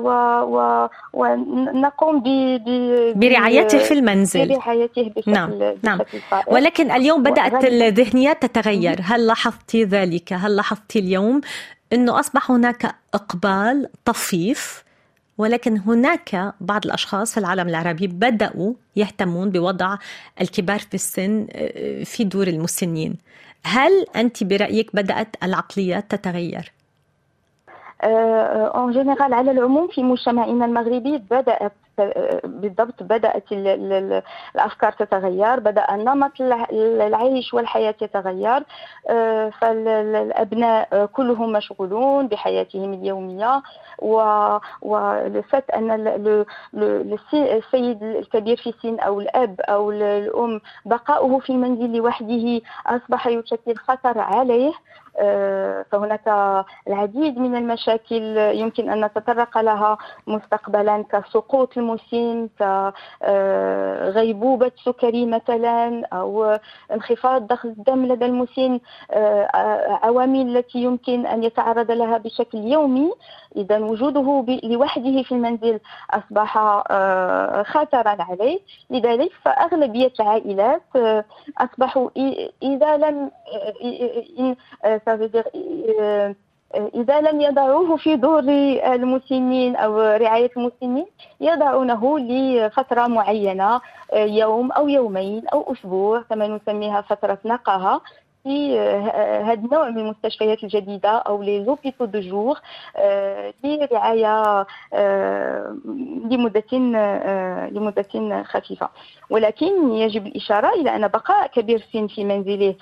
ونقوم 1.13 2.21
ب 2.21 2.29
برعايته 3.17 3.79
في 3.79 3.95
المنزل. 3.95 4.49
برعايته 4.49 5.13
بشكل 5.17 5.33
نعم 5.33 5.51
نعم. 5.83 6.01
ولكن 6.47 6.91
اليوم 6.91 7.23
بدأت 7.23 7.65
الذهنيات 7.65 8.47
تتغير. 8.47 9.01
هل 9.03 9.27
لاحظتي 9.27 9.85
ذلك؟ 9.85 10.33
هل 10.33 10.57
لاحظتي 10.57 10.99
اليوم 10.99 11.41
أنه 11.93 12.21
أصبح 12.21 12.51
هناك 12.51 12.95
إقبال 13.15 13.89
طفيف؟ 14.05 14.84
ولكن 15.39 15.79
هناك 15.79 16.55
بعض 16.61 16.85
الأشخاص 16.85 17.35
في 17.35 17.41
العالم 17.41 17.69
العربي 17.69 18.07
بدأوا 18.07 18.73
يهتمون 18.97 19.51
بوضع 19.51 19.97
الكبار 20.41 20.79
في 20.79 20.95
السن 20.95 21.47
آه، 21.53 22.05
في 22.05 22.25
دور 22.25 22.47
المسنين. 22.47 23.17
هل 23.65 24.07
أنت 24.17 24.45
برأيك 24.45 24.97
بدأت 24.97 25.37
العقليات 25.43 26.11
تتغير؟ 26.11 26.73
en 28.05 28.93
général 28.93 29.35
على 29.35 29.51
العموم 29.51 29.89
في 29.89 30.03
مجتمعنا 30.03 30.65
المغربي 30.65 31.19
بدأت 31.19 31.73
بالضبط 32.45 33.03
بدأت 33.03 33.53
الأفكار 33.53 34.93
تتغير 34.93 35.61
بدأ 35.61 35.87
نمط 35.91 36.41
العيش 36.41 37.55
والحياة 37.55 37.95
يتغير 38.03 38.63
آه، 39.11 39.51
فالابناء 39.51 41.07
كلهم 41.07 41.53
مشغولون 41.53 42.29
بحياتهم 42.29 42.95
اليومية 42.95 43.63
والفت 44.83 45.71
أن 45.71 45.91
السيد 47.35 48.03
الكبير 48.03 48.57
في 48.57 48.71
السن 48.71 48.99
أو 48.99 49.21
الأب 49.21 49.61
أو 49.61 49.91
الأم 49.91 50.61
بقاؤه 50.85 51.39
في 51.39 51.51
المنزل 51.51 51.97
لوحده 51.97 52.61
أصبح 52.87 53.27
يشكل 53.27 53.77
خطر 53.77 54.19
عليه 54.19 54.73
آه، 55.19 55.85
فهناك 55.93 56.29
العديد 56.89 57.39
من 57.39 57.57
المشاكل 57.57 58.37
يمكن 58.37 58.91
أن 58.91 59.05
نتطرق 59.05 59.59
لها 59.59 59.99
مستقبلا 60.27 61.05
كسقوط 61.11 61.79
المسن 61.85 62.49
كغيبوبه 63.21 64.73
سكري 64.85 65.27
مثلا 65.27 66.07
أو 66.13 66.59
انخفاض 66.93 67.47
ضغط 67.47 67.65
الدم 67.65 68.07
لدى 68.07 68.27
المسن 68.27 68.81
آه، 69.11 69.49
عوامل 70.03 70.57
التي 70.57 70.79
يمكن 70.79 71.27
أن 71.27 71.45
يتعرض 71.45 71.91
لها 71.91 72.19
بشكل 72.19 72.59
يومي. 72.59 73.11
اذا 73.57 73.79
وجوده 73.79 74.45
لوحده 74.65 75.23
في 75.23 75.33
المنزل 75.33 75.81
أصبح 76.11 76.59
آه، 76.91 77.63
خطرا 77.63 78.17
عليه. 78.23 78.61
لذلك 78.91 79.31
فأغلبية 79.43 80.13
العائلات 80.21 80.83
أصبحوا 81.59 82.11
إذا 82.63 82.97
لم 82.97 83.31
إذا 86.95 87.21
لم 87.21 87.41
يضعوه 87.41 87.97
في 87.97 88.17
دور 88.17 88.43
المسنين 88.95 89.77
أو 89.77 90.01
رعاية 90.01 90.51
المسنين 90.57 91.07
يضعونه 91.41 92.19
لفترة 92.19 93.07
معينة 93.07 93.81
يوم 94.15 94.73
أو 94.73 94.89
يومين 94.89 95.49
أو 95.49 95.73
أسبوع 95.73 96.23
كما 96.31 96.47
نسميها 96.47 97.01
فترة 97.01 97.39
نقاهة. 97.45 98.01
في 98.45 98.79
هذا 99.45 99.53
النوع 99.53 99.91
من 99.91 99.99
المستشفيات 99.99 100.65
الجديدة 100.65 101.09
أو 101.09 101.43
لي 101.43 101.65
زوبيتو 101.65 102.05
دو 102.05 102.21
جور 102.21 102.59
لرعايه 103.65 104.67
لمدة 106.31 106.65
لمدة 107.69 108.43
خفيفة. 108.43 108.89
ولكن 109.31 109.93
يجب 109.93 110.27
الإشارة 110.27 110.69
إلى 110.81 110.97
أن 110.97 111.09
بقاء 111.09 111.47
كبير 111.47 111.77
السن 111.77 112.07
في 112.07 112.25
منزله 112.25 112.75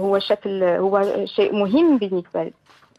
هو 0.00 0.18
شكل 0.18 0.62
هو 0.62 1.24
شيء 1.24 1.54
مهم 1.54 1.98
بالنسبة 1.98 2.42
له 2.42 2.52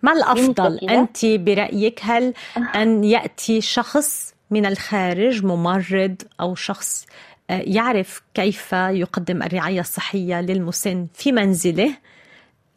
ما 0.04 0.12
الأفضل؟ 0.14 0.80
أنت 0.90 1.26
برأيك 1.26 2.00
هل 2.04 2.34
أن 2.76 3.04
يأتي 3.04 3.62
شخص 3.62 4.34
من 4.52 4.66
الخارج 4.66 5.46
ممرض 5.46 6.16
أو 6.42 6.56
شخص 6.56 7.08
يعرف 7.50 8.22
كيف 8.34 8.74
يقدم 8.74 9.44
الرعاية 9.44 9.80
الصحية 9.80 10.42
للمسن 10.42 11.08
في 11.14 11.32
منزله 11.32 11.94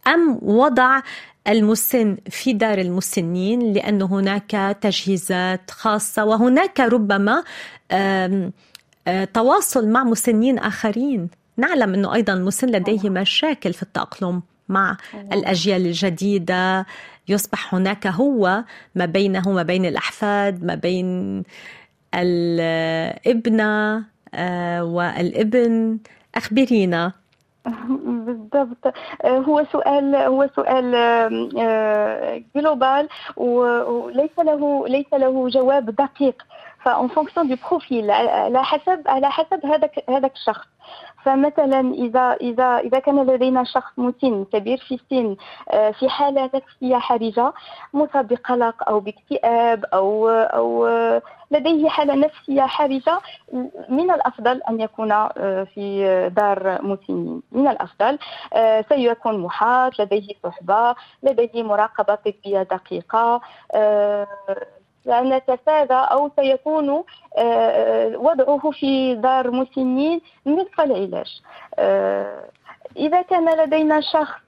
أم 0.06 0.38
وضع 0.42 1.00
المسن 1.48 2.16
في 2.30 2.52
دار 2.52 2.78
المسنين 2.78 3.72
لأن 3.72 4.02
هناك 4.02 4.76
تجهيزات 4.80 5.70
خاصة 5.70 6.24
وهناك 6.24 6.80
ربما 6.80 7.44
تواصل 9.34 9.88
مع 9.88 10.04
مسنين 10.04 10.58
آخرين. 10.58 11.28
نعلم 11.56 11.94
أنه 11.94 12.14
أيضا 12.14 12.32
المسن 12.32 12.68
لديه 12.68 13.10
مشاكل 13.10 13.72
في 13.72 13.82
التأقلم 13.82 14.42
مع 14.68 14.96
الأجيال 15.32 15.86
الجديدة. 15.86 16.86
يصبح 17.28 17.74
هناك 17.74 18.06
هو 18.06 18.64
ما 18.94 19.06
بينه 19.06 19.48
وما 19.48 19.62
بين 19.62 19.86
الأحفاد 19.86 20.64
ما 20.64 20.74
بين 20.74 21.42
الابنة 22.14 23.96
آه، 23.96 24.04
والابن 24.80 25.98
أخبرينا. 26.34 27.12
بالضبط. 28.26 28.86
آه، 29.24 29.38
هو 29.38 29.64
سؤال 29.72 30.16
هو 30.16 30.48
سؤال 30.56 30.92
global 32.56 33.08
وليس 33.36 34.38
له 34.38 34.88
ليس 34.88 35.12
له 35.12 35.48
جواب 35.48 35.90
دقيق. 35.90 36.42
ف 36.84 36.92
en 36.92 37.08
fonction 37.08 37.48
du 37.48 37.56
profil 37.68 38.10
على 38.10 38.64
حسب 38.64 39.02
على 39.06 39.30
حسب 39.30 39.66
هذاك 39.66 40.04
هذاك 40.10 40.32
الشخص. 40.32 40.66
فمثلا 41.24 41.80
إذا 41.94 42.32
إذا 42.32 42.78
إذا 42.78 42.98
كان 42.98 43.26
لدينا 43.26 43.64
شخص 43.64 43.92
مسن 43.98 44.44
كبير 44.44 44.78
في 44.88 44.94
السن 44.94 45.36
آه، 45.70 45.90
في 45.90 46.08
حالة 46.08 46.50
نفسيه 46.54 46.96
حرجة 46.96 47.52
مصاب 47.94 48.28
بقلق 48.28 48.88
أو 48.88 49.00
باكتئاب 49.00 49.84
أو 49.84 50.28
أو 50.28 50.86
لديه 51.50 51.88
حالة 51.88 52.14
نفسية 52.14 52.62
حرجة 52.62 53.18
من 53.88 54.10
الأفضل 54.10 54.62
أن 54.68 54.80
يكون 54.80 55.12
آه، 55.12 55.66
في 55.74 56.28
دار 56.36 56.82
مسنين 56.82 57.42
من 57.52 57.68
الأفضل 57.68 58.18
آه، 58.52 58.84
سيكون 58.88 59.38
محاط 59.38 60.00
لديه 60.00 60.34
صحبة 60.42 60.94
لديه 61.22 61.62
مراقبة 61.62 62.14
طبية 62.14 62.62
دقيقة 62.62 63.40
نتفادى 65.08 65.94
أو 65.94 66.30
سيكون 66.36 66.90
آه، 66.90 67.02
آه، 67.36 68.16
وضعه 68.16 68.70
في 68.70 69.14
دار 69.14 69.50
مسنين 69.50 70.20
نصف 70.46 70.80
العلاج. 70.80 71.40
آه، 71.78 72.44
إذا 72.96 73.22
كان 73.22 73.64
لدينا 73.64 74.00
شخص 74.00 74.42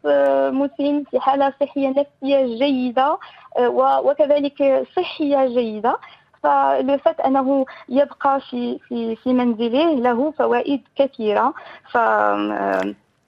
مسن 0.52 1.04
في 1.10 1.20
حالة 1.20 1.52
صحية 1.60 1.88
نفسية 1.88 2.58
جيدة 2.58 3.18
وكذلك 3.66 4.86
صحية 4.96 5.46
جيدة 5.46 5.96
فالفت 6.42 7.20
أنه 7.20 7.66
يبقى 7.88 8.40
في 8.50 8.78
في 8.88 9.16
في 9.16 9.32
منزله 9.32 9.94
له 9.94 10.30
فوائد 10.30 10.80
كثيرة. 10.96 11.54
ف 11.92 11.94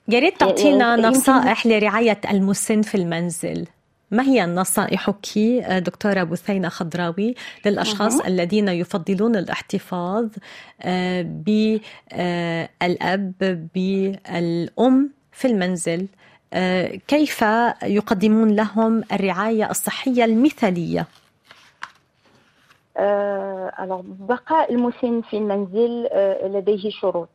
يا 0.07 0.19
ريت 0.19 0.39
تعطينا 0.39 0.95
نصائح 0.95 1.65
لرعاية 1.65 2.21
المسن 2.31 2.81
في 2.81 2.95
المنزل. 2.95 3.67
ما 4.11 4.23
هي 4.23 4.45
نصائحك 4.45 5.39
دكتورة 5.69 6.23
بثينة 6.23 6.69
خضراوي 6.69 7.35
للأشخاص 7.65 8.21
أه. 8.21 8.27
الذين 8.27 8.67
يفضلون 8.67 9.35
الاحتفاظ 9.35 10.27
آه، 10.81 11.21
بالأب 11.21 13.33
بالأم 13.75 15.09
في 15.31 15.47
المنزل 15.47 16.07
آه، 16.53 16.99
كيف 17.07 17.45
يقدمون 17.83 18.55
لهم 18.55 19.03
الرعاية 19.11 19.71
الصحية 19.71 20.25
المثالية؟ 20.25 21.07
الوغ 22.97 24.01
بقاء 24.05 24.73
المسن 24.73 25.21
في 25.21 25.37
المنزل 25.37 26.09
لديه 26.43 26.89
شروط. 26.89 27.29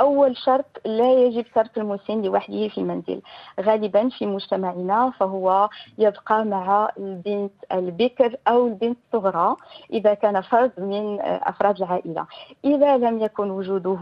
أول 0.00 0.36
شرط 0.36 0.66
لا 0.84 1.12
يجب 1.12 1.44
ترك 1.54 1.78
المسن 1.78 2.22
لوحده 2.22 2.68
في 2.68 2.78
المنزل. 2.78 3.22
غالبا 3.60 4.08
في 4.08 4.26
مجتمعنا 4.26 5.10
فهو 5.10 5.68
يبقى 5.98 6.44
مع 6.44 6.88
البنت 6.98 7.52
البكر 7.72 8.36
أو 8.48 8.66
البنت 8.66 8.98
الصغرى 9.06 9.56
إذا 9.92 10.14
كان 10.14 10.40
فرد 10.40 10.72
من 10.78 11.20
أفراد 11.20 11.76
العائلة. 11.76 12.26
إذا 12.64 12.96
لم 12.96 13.20
يكن 13.20 13.50
وجوده 13.50 13.98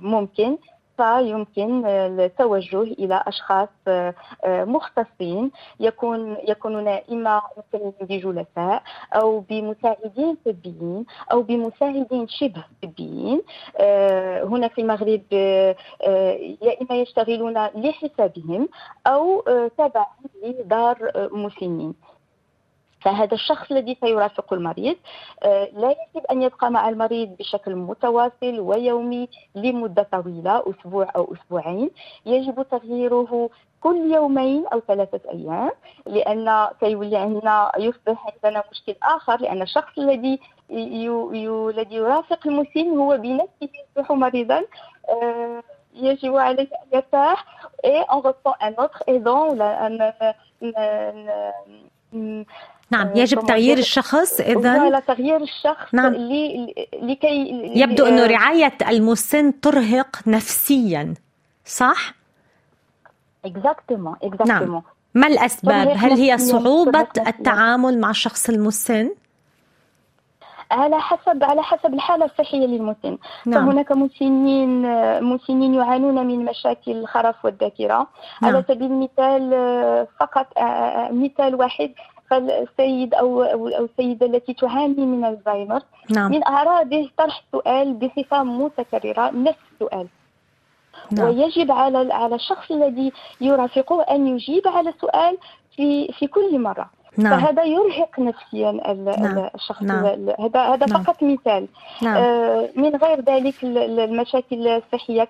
ممكن 0.00 0.56
فيمكن 0.96 1.86
التوجه 1.86 2.82
إلى 2.82 3.24
أشخاص 3.26 3.68
آه، 3.88 4.14
مختصين 4.44 5.50
يكون 5.80 6.36
يكونون 6.48 6.88
إما 6.88 7.42
بجلساء 8.00 8.82
أو 9.12 9.40
بمساعدين 9.40 10.36
طبيين 10.46 11.04
أو 11.32 11.42
بمساعدين 11.42 12.28
شبه 12.28 12.64
طبيين. 12.82 13.42
آه، 13.76 14.44
هنا 14.44 14.68
في 14.68 14.80
المغرب 14.80 15.22
آه، 15.32 15.76
يا 16.62 16.82
إما 16.82 17.00
يشتغلون 17.00 17.66
لحسابهم 17.74 18.68
أو 19.06 19.40
تبعا 19.78 20.06
لدار 20.42 21.12
مسنين. 21.32 21.94
فهذا 23.04 23.34
الشخص 23.34 23.72
الذي 23.72 23.96
سيرافق 24.00 24.52
المريض 24.52 24.96
آه، 25.42 25.68
لا 25.72 25.90
يجب 25.90 26.26
أن 26.30 26.42
يبقى 26.42 26.70
مع 26.70 26.88
المريض 26.88 27.36
بشكل 27.38 27.76
متواصل 27.76 28.60
ويومي 28.60 29.28
لمدة 29.54 30.02
طويلة 30.12 30.62
أسبوع 30.70 31.12
أو 31.16 31.34
أسبوعين. 31.34 31.90
يجب 32.26 32.66
تغييره 32.70 33.50
كل 33.80 34.12
يومين 34.14 34.66
أو 34.66 34.80
ثلاثة 34.80 35.20
أيام 35.30 35.70
لأن 36.06 36.68
سيولي 36.80 37.16
عندنا 37.16 37.72
يصبح 37.78 38.32
عندنا 38.34 38.64
مشكل 38.72 38.94
آخر 39.02 39.40
لأن 39.40 39.62
الشخص 39.62 39.98
الذي 39.98 40.40
الذي 40.70 41.94
يرافق 41.96 42.46
المسن 42.46 42.98
هو 42.98 43.16
بنفسه 43.16 43.68
يصبح 43.96 44.12
مريضا. 44.12 44.64
آه، 45.08 45.62
يجب 45.94 46.36
عليه 46.36 46.62
أن 46.62 46.88
يرتاح. 46.92 47.44
Et 47.84 48.00
on 48.08 48.20
reprend 48.20 48.54
un 48.60 48.72
autre 48.82 49.02
aidant 49.06 49.54
نعم 52.90 53.10
يجب 53.14 53.40
تغيير 53.40 53.78
الشخص 53.78 54.40
اذا 54.40 55.00
تغيير 55.00 55.42
الشخص 55.42 55.94
نعم. 55.94 56.14
لكي 57.02 57.50
يبدو 57.74 58.06
انه 58.06 58.26
رعاية 58.26 58.78
المسن 58.88 59.60
ترهق 59.60 60.16
نفسيا 60.26 61.14
صح 61.64 62.14
exactement 63.44 64.16
exactement 64.22 64.70
نعم. 64.70 64.82
ما 65.14 65.26
الأسباب 65.26 65.88
هل 65.96 66.12
هي 66.12 66.38
صعوبة 66.38 67.08
التعامل 67.26 68.00
مع 68.00 68.10
الشخص 68.10 68.48
المسن 68.48 69.10
على 70.70 71.00
حسب 71.00 71.44
على 71.44 71.62
حسب 71.62 71.94
الحالة 71.94 72.24
الصحية 72.24 72.66
للمسن 72.66 73.18
نعم. 73.46 73.66
فهناك 73.66 73.92
مسنين 73.92 74.82
مسنين 75.22 75.74
يعانون 75.74 76.26
من 76.26 76.44
مشاكل 76.44 76.92
الخرف 76.92 77.44
والذاكرة 77.44 78.06
نعم. 78.42 78.54
على 78.56 78.64
سبيل 78.68 78.92
المثال 78.92 79.50
فقط 80.20 80.46
مثال 81.10 81.54
واحد 81.54 81.92
فالسيد 82.30 83.14
أو 83.14 83.42
أو 83.42 83.68
السيدة 83.68 84.26
التي 84.26 84.54
تعاني 84.54 85.06
من 85.06 85.24
الزهايمر 85.24 85.82
نعم. 86.10 86.30
من 86.30 86.46
اعراضه 86.46 87.10
طرح 87.18 87.42
السؤال 87.46 87.94
بصفه 87.94 88.42
متكررة 88.42 89.30
نفس 89.30 89.58
السؤال 89.72 90.06
نعم. 91.10 91.26
ويجب 91.26 91.70
على 91.70 92.12
على 92.12 92.34
الشخص 92.34 92.70
الذي 92.70 93.12
يرافقه 93.40 94.02
أن 94.02 94.26
يجيب 94.26 94.68
على 94.68 94.90
السؤال 94.90 95.38
في 95.76 96.12
في 96.12 96.26
كل 96.26 96.58
مرة 96.58 96.90
نعم. 97.16 97.40
فهذا 97.40 97.64
يرهق 97.64 98.20
نفسيا 98.20 98.72
نعم. 98.72 99.48
الشخص 99.54 99.82
نعم. 99.82 100.04
هذا 100.40 100.60
هذا 100.60 100.86
نعم. 100.86 101.02
فقط 101.02 101.22
مثال 101.22 101.66
نعم. 102.02 102.16
آه 102.16 102.68
من 102.76 102.96
غير 102.96 103.20
ذلك 103.20 103.54
المشاكل 103.64 104.68
الصحية 104.68 105.28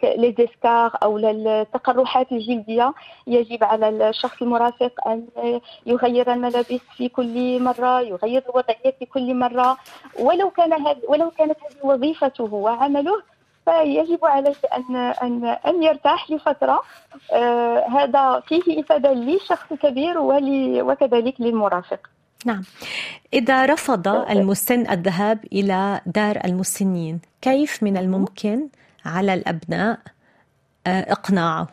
كالزيسكار 0.00 0.98
أو 1.02 1.18
التقرحات 1.18 2.32
الجلدية 2.32 2.94
يجب 3.26 3.64
على 3.64 4.08
الشخص 4.08 4.42
المرافق 4.42 5.08
أن 5.08 5.26
يغير 5.86 6.32
الملابس 6.32 6.80
في 6.96 7.08
كل 7.08 7.62
مرة 7.62 8.00
يغير 8.00 8.42
الوضعية 8.48 8.94
في 8.98 9.06
كل 9.06 9.34
مرة 9.34 9.76
ولو 10.20 10.50
كان 10.50 10.72
هذا 10.72 11.00
ولو 11.08 11.30
كانت 11.30 11.56
هذه 11.60 11.86
وظيفته 11.86 12.54
وعمله 12.54 13.31
فيجب 13.64 14.24
عليه 14.24 14.54
ان 14.76 14.96
ان 14.96 15.44
أن 15.44 15.82
يرتاح 15.82 16.30
لفترة. 16.30 16.82
آه 17.32 17.86
هذا 17.88 18.42
فيه 18.46 18.80
إفادة 18.80 19.12
للشخص 19.12 19.72
الكبير 19.72 20.18
وكذلك 20.18 21.40
للمرافق. 21.40 22.00
نعم. 22.46 22.62
إذا 23.34 23.66
رفض 23.66 24.08
المسن 24.08 24.90
الذهاب 24.90 25.44
إلى 25.52 26.00
دار 26.06 26.40
المسنين 26.44 27.20
كيف 27.40 27.82
من 27.82 27.96
الممكن 27.96 28.68
على 29.06 29.34
الأبناء 29.34 29.98
آه، 30.86 31.12
إقناعه؟ 31.12 31.68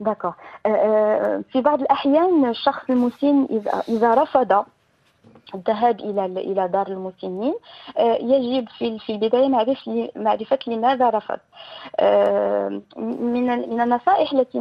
دكا 0.00 0.34
آه، 0.66 1.42
في 1.52 1.60
بعض 1.60 1.80
الأحيان 1.80 2.48
الشخص 2.48 2.90
المسن 2.90 3.46
إذا 3.88 4.14
رفض 4.14 4.64
الذهاب 5.54 6.00
إلى 6.00 6.24
إلى 6.26 6.68
دار 6.68 6.86
المسنين. 6.86 7.54
آه، 7.98 8.14
يجب 8.14 8.68
في 8.78 8.98
في 8.98 9.12
البداية 9.12 9.48
معرفة 9.48 10.08
معرفة 10.16 10.58
لماذا 10.66 11.10
رفض 11.10 11.38
آه، 12.00 12.80
من 12.96 13.46
من 13.68 13.80
النصائح 13.80 14.32
التي 14.32 14.58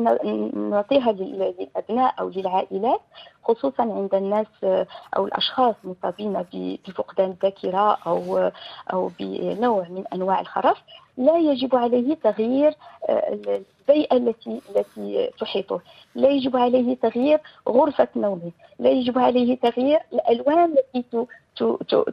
نعطيها 0.54 1.12
للأبناء 1.12 2.14
أو 2.20 2.30
للعائلات 2.30 3.02
خصوصا 3.44 3.84
عند 3.84 4.16
الناس 4.16 4.48
آه، 4.64 4.88
أو 5.18 5.26
الأشخاص 5.26 5.76
مصابين 5.84 6.46
بفقدان 6.88 7.30
الذاكره 7.30 7.98
أو 8.08 8.52
أو 8.94 9.12
بنوع 9.20 9.88
من 9.90 10.04
أنواع 10.14 10.40
الخرف 10.42 10.78
لا 11.18 11.38
يجب 11.38 11.76
عليه 11.76 12.16
تغيير 12.16 12.74
البيئة 13.10 14.18
التي 14.18 14.62
التي 14.70 15.30
تحيطه 15.40 15.82
لا 16.16 16.30
يجب 16.30 16.58
عليه 16.58 16.96
تغيير 16.96 17.40
غرفة 17.70 18.08
نومه 18.16 18.52
لا 18.80 18.90
يجب 18.90 19.20
عليه 19.20 19.58
تغيير 19.58 20.00
الألوان 20.14 20.76
التي 20.96 21.28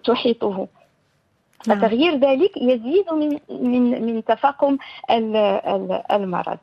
تحيطه. 0.04 0.68
فتغيير 1.64 2.14
ذلك 2.14 2.56
يزيد 2.56 3.12
من 3.12 3.38
من 3.50 4.06
من 4.06 4.24
تفاقم 4.24 4.78
المرض. 6.10 6.58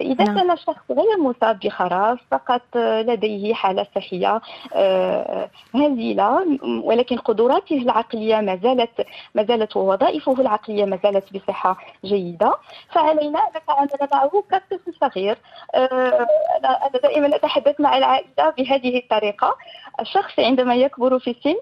إذا 0.00 0.24
نعم. 0.24 0.36
كان 0.36 0.50
الشخص 0.50 0.90
غير 0.90 1.18
مصاب 1.20 1.58
بخراف 1.58 2.18
فقط 2.30 2.62
لديه 2.76 3.54
حالة 3.54 3.86
صحية 3.94 4.40
آه، 4.74 5.50
هزيلة 5.74 6.58
ولكن 6.84 7.16
قدراته 7.16 7.76
العقلية 7.76 8.40
ما 8.40 8.56
زالت 8.56 9.06
ما 9.34 9.44
زالت 9.44 9.76
ووظائفه 9.76 10.40
العقلية 10.40 10.84
ما 10.84 10.98
زالت 11.02 11.32
بصحة 11.36 11.78
جيدة 12.04 12.54
فعلينا 12.92 13.38
ان 13.38 13.54
نتعامل 13.54 13.90
معه 14.12 14.44
كطفل 14.50 14.94
صغير. 15.00 15.38
آه، 15.74 16.26
أنا 16.64 17.00
دائما 17.02 17.36
أتحدث 17.36 17.80
مع 17.80 17.96
العائلة 17.96 18.50
بهذه 18.58 18.98
الطريقة. 18.98 19.56
الشخص 20.00 20.38
عندما 20.38 20.74
يكبر 20.74 21.18
في 21.18 21.30
السن 21.30 21.56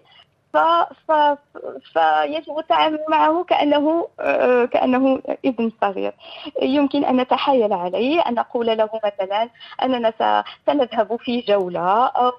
ف... 0.53 1.12
فيجب 1.93 2.59
التعامل 2.59 2.99
معه 3.09 3.45
كأنه 3.45 4.09
آه، 4.21 4.65
كأنه 4.65 5.23
ابن 5.45 5.73
صغير. 5.81 6.12
يمكن 6.62 7.05
أن 7.05 7.17
نتحايل 7.17 7.73
عليه 7.73 8.21
أن 8.21 8.35
نقول 8.35 8.67
له 8.67 8.88
مثلا 9.05 9.49
أننا 9.83 10.12
سنذهب 10.67 11.17
في 11.17 11.41
جولة 11.41 12.07
أو 12.07 12.33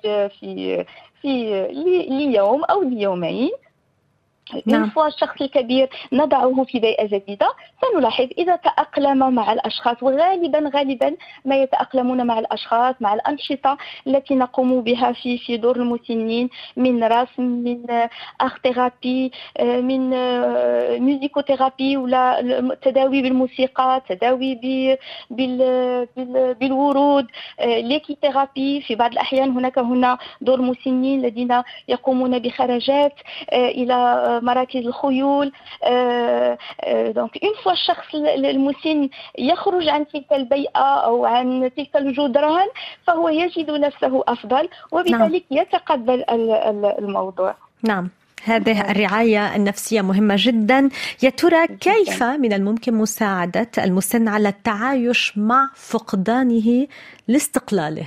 في 0.00 0.28
في, 0.28 0.84
في 1.22 1.66
ليوم 2.08 2.64
أو 2.64 2.82
ليومين. 2.82 3.50
نعم. 4.66 4.92
الشخص 5.06 5.40
الكبير 5.40 5.88
نضعه 6.12 6.64
في 6.64 6.80
بيئة 6.80 7.06
جديدة 7.06 7.48
سنلاحظ 7.80 8.28
إذا 8.38 8.56
تأقلم 8.56 9.34
مع 9.34 9.52
الأشخاص 9.52 10.02
وغالبا 10.02 10.70
غالبا 10.74 11.16
ما 11.44 11.56
يتأقلمون 11.56 12.26
مع 12.26 12.38
الأشخاص 12.38 12.94
مع 13.00 13.14
الأنشطة 13.14 13.76
التي 14.06 14.34
نقوم 14.34 14.80
بها 14.80 15.12
في 15.12 15.38
في 15.38 15.56
دور 15.56 15.76
المسنين 15.76 16.48
من 16.76 17.04
رسم 17.04 17.42
من 17.42 18.08
art-thérapie 18.40 19.32
من 19.60 20.10
musicothérapie 21.00 21.96
ولا 21.96 22.76
تداوي 22.82 23.22
بالموسيقى 23.22 24.02
تداوي 24.08 24.54
بالورود 26.60 27.26
l'équithérapie 27.60 28.80
في 28.80 28.94
بعض 28.94 29.12
الأحيان 29.12 29.50
هناك 29.50 29.78
هنا 29.78 30.18
دور 30.40 30.60
مسنين 30.62 31.18
الذين 31.24 31.62
يقومون 31.88 32.38
بخرجات 32.38 33.14
إلى 33.52 34.39
مراكز 34.40 34.86
الخيول 34.86 35.52
donc 37.16 37.44
on 37.44 37.54
voit 37.64 37.72
الشخص 37.72 38.14
المسن 38.14 39.08
يخرج 39.38 39.88
عن 39.88 40.06
تلك 40.08 40.32
البيئة 40.32 40.94
أو 41.04 41.24
عن 41.24 41.70
تلك 41.76 41.96
الجدران 41.96 42.68
فهو 43.06 43.28
يجد 43.28 43.70
نفسه 43.70 44.24
أفضل 44.28 44.68
وبذلك 44.92 45.44
نعم. 45.50 45.62
يتقبل 45.62 46.24
الموضوع. 46.98 47.54
نعم. 47.82 48.08
هذه 48.44 48.90
الرعاية 48.90 49.56
النفسية 49.56 50.00
مهمة 50.00 50.34
جدا. 50.38 50.88
يا 51.22 51.30
ترى 51.30 51.66
كيف 51.66 52.22
من 52.22 52.52
الممكن 52.52 52.94
مساعدة 52.94 53.70
المسن 53.78 54.28
على 54.28 54.48
التعايش 54.48 55.38
مع 55.38 55.70
فقدانه 55.74 56.86
لاستقلاله؟ 57.28 58.06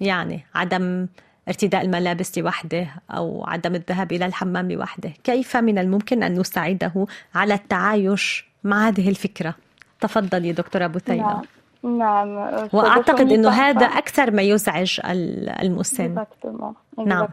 يعني 0.00 0.46
عدم 0.54 1.06
ارتداء 1.48 1.82
الملابس 1.82 2.38
لوحده 2.38 2.86
أو 3.10 3.44
عدم 3.46 3.74
الذهاب 3.74 4.12
إلى 4.12 4.26
الحمام 4.26 4.72
لوحده، 4.72 5.12
كيف 5.24 5.56
من 5.56 5.78
الممكن 5.78 6.22
أن 6.22 6.38
نساعده 6.40 7.06
على 7.34 7.54
التعايش 7.54 8.46
مع 8.64 8.88
هذه 8.88 9.08
الفكرة؟ 9.08 9.54
تفضلي 10.00 10.52
دكتورة 10.52 10.86
بثينه. 10.86 11.26
نعم. 11.26 11.42
نعم. 11.98 12.68
وأعتقد 12.72 13.32
إنه 13.32 13.50
هذا 13.50 13.86
أكثر 13.86 14.30
ما 14.30 14.42
يزعج 14.42 15.00
المسن. 15.04 16.24
نعم. 17.06 17.28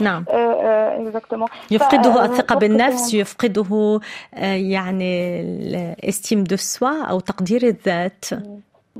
نعم. 0.00 0.24
exactement 0.28 1.48
يفقده 1.70 2.24
الثقة 2.24 2.54
بالنفس 2.54 3.14
يفقده 3.14 4.00
يعني 4.72 5.40
l'estime 5.40 6.44
de 6.44 6.56
soi 6.56 7.04
أو 7.04 7.20
تقدير 7.20 7.62
الذات. 7.62 8.24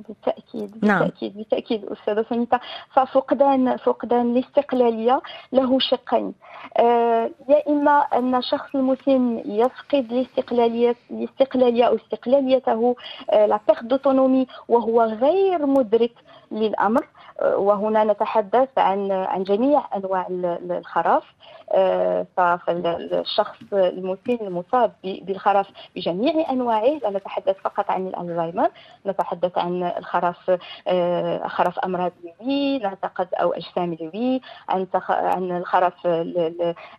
بالتأكيد 0.08 0.84
نعم. 0.84 1.00
بالتأكيد 1.00 1.36
بالتأكيد 1.36 1.84
أستاذة 1.84 2.26
سنيتا 2.30 2.60
ففقدان 2.92 3.76
فقدان 3.76 4.36
الاستقلالية 4.36 5.20
له 5.52 5.78
شقين. 5.78 6.34
آه 6.76 7.30
يا 7.48 7.68
إما 7.68 8.00
أن 8.00 8.34
الشخص 8.34 8.74
المسن 8.74 9.42
يفقد 9.46 10.12
الاستقلالية 10.12 10.96
الاستقلالية 11.10 11.84
أو 11.84 11.96
استقلاليته 11.96 12.96
آه 13.30 13.46
لا 13.46 13.60
بيرت 13.68 13.84
دوتونومي 13.84 14.46
وهو 14.68 15.02
غير 15.02 15.66
مدرك 15.66 16.12
للأمر. 16.52 17.06
وهنا 17.42 18.04
نتحدث 18.04 18.68
عن 18.78 19.12
عن 19.12 19.42
جميع 19.42 19.82
أنواع 19.96 20.26
الخرف. 20.30 21.24
آه، 21.72 22.26
فالشخص 22.36 23.56
المسن 23.72 24.38
المصاب 24.40 24.92
بالخرف 25.04 25.68
بجميع 25.96 26.50
أنواعه 26.50 26.98
لا 27.02 27.10
نتحدث 27.10 27.56
فقط 27.56 27.90
عن 27.90 28.06
الألزهايمر 28.06 28.70
نتحدث 29.06 29.58
عن 29.58 29.82
الخرف 29.82 30.58
آه، 30.88 31.48
خرف 31.48 31.78
أمراض 31.78 32.12
لوي 32.24 32.78
نعتقد 32.78 33.28
أو 33.34 33.52
أجسام 33.52 33.96
لوي 34.00 34.40
عن 34.68 34.86
عن 35.08 35.56
الخرف 35.56 36.06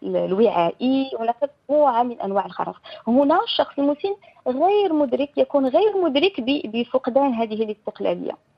الوعائي 0.03 1.11
هناك 1.19 1.35
مجموعة 1.69 2.03
من 2.03 2.21
أنواع 2.21 2.45
الخرف. 2.45 2.75
هنا 3.07 3.43
الشخص 3.43 3.79
المسن 3.79 4.15
غير 4.47 4.93
مدرك 4.93 5.37
يكون 5.37 5.67
غير 5.67 5.97
مدرك 6.03 6.41
بفقدان 6.41 7.33
هذه 7.33 7.63
الاستقلالية. 7.63 8.54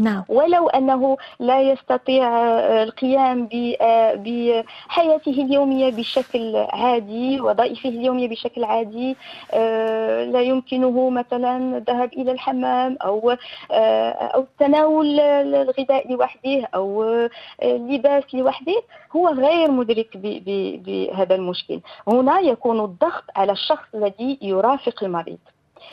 نعم. 0.00 0.24
ولو 0.28 0.68
أنه 0.68 1.16
لا 1.38 1.60
يستطيع 1.60 2.28
آه، 2.28 2.82
القيام 2.82 3.48
آه، 3.80 4.14
بحياته 4.14 5.30
اليومية 5.30 5.90
بشكل 5.90 6.56
عادي 6.56 7.40
وظائفه 7.40 7.88
اليومية 7.88 8.28
بشكل 8.28 8.64
عادي 8.64 9.16
آه، 9.52 10.24
لا 10.24 10.40
يمكنه 10.40 11.10
مثلا 11.10 11.76
الذهاب 11.76 12.12
إلى 12.12 12.32
الحمام 12.32 12.96
أو 13.02 13.36
أو 13.70 14.46
تناول 14.58 15.20
الغذاء 15.20 16.12
لوحده 16.12 16.68
أو 16.74 17.04
اللباس 17.62 18.24
لوحده 18.34 18.82
هو 19.16 19.28
غير 19.28 19.70
مدرك 19.70 20.16
بهذا 20.16 21.34
المشكل 21.34 21.80
هنا 22.08 22.40
يكون 22.40 22.80
الضغط 22.80 23.24
على 23.36 23.52
الشخص 23.52 23.86
الذي 23.94 24.38
يرافق 24.42 25.04
المريض 25.04 25.38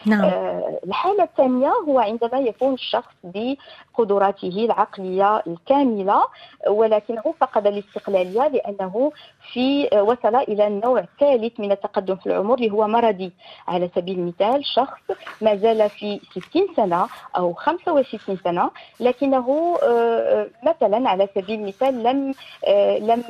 نعم. 0.06 0.23
آه، 0.23 0.80
الحالة 0.86 1.23
الثانية 1.23 1.73
هو 1.88 2.00
عندما 2.00 2.39
يكون 2.39 2.73
الشخص 2.73 3.13
بقدراته 3.23 4.65
العقلية 4.65 5.43
الكاملة 5.47 6.28
ولكنه 6.67 7.34
فقد 7.39 7.67
الاستقلالية 7.67 8.47
لأنه 8.47 9.12
في 9.54 9.90
وصل 10.02 10.36
إلى 10.36 10.68
النوع 10.68 11.00
الثالث 11.00 11.60
من 11.60 11.72
التقدم 11.72 12.16
في 12.16 12.26
العمر 12.26 12.56
اللي 12.56 12.72
هو 12.72 12.88
مرضي. 12.88 13.32
على 13.68 13.90
سبيل 13.96 14.20
المثال 14.20 14.66
شخص 14.66 15.02
ما 15.42 15.56
زال 15.56 15.90
في 15.90 16.20
60 16.32 16.68
سنة 16.76 17.08
أو 17.38 17.54
65 17.54 18.38
سنة 18.44 18.72
لكنه 19.00 19.78
آه، 19.84 20.48
مثلا 20.64 21.10
على 21.10 21.28
سبيل 21.36 21.60
المثال 21.60 22.04
لم 22.04 22.34
آه، 22.68 22.98
لم 22.98 23.24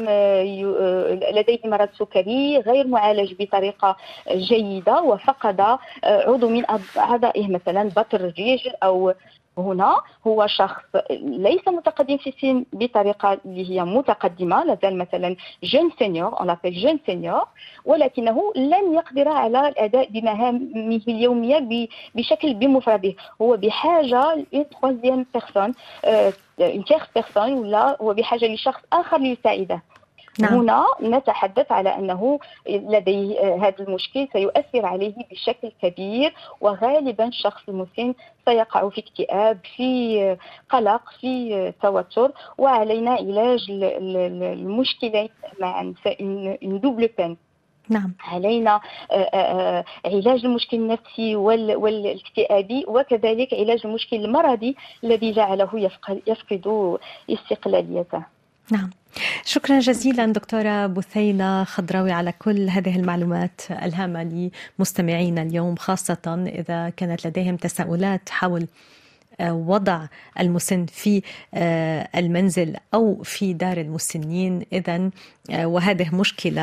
لديه 1.34 1.60
مرض 1.66 1.90
سكري 2.00 2.58
غير 2.60 2.88
معالج 2.88 3.34
بطريقة 3.40 3.98
جيدة 4.32 5.02
وفقد 5.02 5.78
عضو 6.04 6.50
من 6.50 6.64
أعضائه 6.98 7.48
مثلا 7.48 7.90
بطر 7.90 8.20
الرجيج 8.20 8.70
أو 8.84 9.14
هنا 9.58 10.02
هو 10.28 10.48
شخص 10.48 10.84
ليس 11.22 11.67
متقدم 11.67 12.17
في 12.17 12.30
السن 12.30 12.65
بطريقة 12.74 13.39
اللي 13.46 13.70
هي 13.70 13.84
متقدمة 13.84 14.63
لازال 14.63 14.98
مثلا 14.98 15.36
jeune 15.63 15.92
senior 16.00 16.40
on 16.40 16.48
l'appelle 16.48 16.74
jeune 16.74 17.00
senior 17.06 17.44
ولكنه 17.86 18.54
لن 18.56 18.93
يقدر 18.93 19.28
على 19.28 19.67
الأداء 19.67 20.10
بمهامه 20.10 21.02
اليومية 21.08 21.88
بشكل 22.15 22.54
بمفرده. 22.54 23.13
هو 23.41 23.58
بحاجة 23.58 24.46
ل 24.54 24.57
une 24.57 24.66
troisième 24.70 25.26
personne 25.34 25.74
une 26.62 26.84
tierce 26.86 27.08
personne 27.16 27.54
ولا 27.54 27.98
هو 28.02 28.13
بحاجة 28.13 28.54
لشخص 28.54 28.82
آخر 28.93 29.17
ليساعده 29.17 29.82
نعم. 30.39 30.54
هنا 30.54 30.86
نتحدث 31.02 31.71
على 31.71 31.95
أنه 31.95 32.39
لديه 32.69 33.56
هذا 33.56 33.76
المشكل 33.80 34.28
سيؤثر 34.34 34.86
عليه 34.86 35.13
بشكل 35.32 35.71
كبير 35.82 36.34
وغالبا 36.62 37.28
الشخص 37.28 37.62
المسن 37.69 38.13
سيقع 38.45 38.89
في 38.89 39.02
اكتئاب 39.02 39.60
في 39.76 40.38
قلق 40.69 41.02
في 41.21 41.73
توتر 41.82 42.32
وعلينا 42.58 43.12
علاج 43.12 43.65
المشكلين 43.71 45.30
معا 45.60 45.93
دوبل 46.62 47.10
بين 47.17 47.38
نعم. 47.89 48.13
علينا 48.19 48.82
آه، 49.12 49.15
آه، 49.15 49.38
آه، 49.38 49.86
علاج 50.06 50.45
المشكل 50.45 50.78
النفسي 50.78 51.36
والاكتئابي 51.36 52.86
وكذلك 52.88 53.54
علاج 53.54 53.82
المشكل 53.86 54.26
المرضي 54.26 54.76
الذي 55.04 55.32
جعله 55.32 55.69
يفقد 56.28 57.00
استقلاليته. 57.30 58.37
نعم. 58.72 58.90
شكرا 59.46 59.80
جزيلا 59.80 60.26
دكتورة 60.26 60.88
بثينة 60.88 61.64
خضراوي 61.64 62.12
على 62.12 62.32
كل 62.32 62.70
هذه 62.70 62.96
المعلومات 62.96 63.62
الهامة 63.72 64.52
لمستمعينا 64.80 65.42
اليوم 65.42 65.76
خاصة 65.76 66.46
إذا 66.48 66.90
كانت 66.90 67.28
لديهم 67.28 67.56
تساؤلات 67.56 68.30
حول 68.30 68.68
وضع 69.41 70.08
المسن 70.39 70.86
في 70.86 71.21
آه، 71.54 72.10
المنزل 72.15 72.76
أو 72.93 73.23
في 73.23 73.54
دار 73.54 73.78
المسنين. 73.78 74.65
اذا 74.73 75.10
آه، 75.52 75.67
وهذه 75.67 76.15
مشكلة 76.15 76.62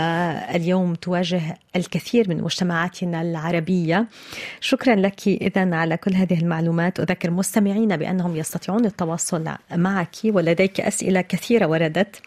اليوم 0.57 0.95
تواجه 0.95 1.59
الكثير 1.77 2.29
من 2.29 2.43
مجتمعاتنا 2.43 3.23
العربية. 3.23 4.07
شكرا 4.61 4.95
لك 4.95 5.29
اذا 5.29 5.75
على 5.77 5.97
كل 5.97 6.15
هذه 6.15 6.41
المعلومات. 6.41 7.01
أذكر 7.01 7.31
مستمعينا 7.31 7.97
بأنهم 7.97 8.37
يستطيعون 8.37 8.85
التواصل 8.85 9.51
معك 9.75 10.17
ولديك 10.25 10.81
أسئلة 10.81 11.21
كثيرة 11.21 11.67
وردت. 11.67 12.23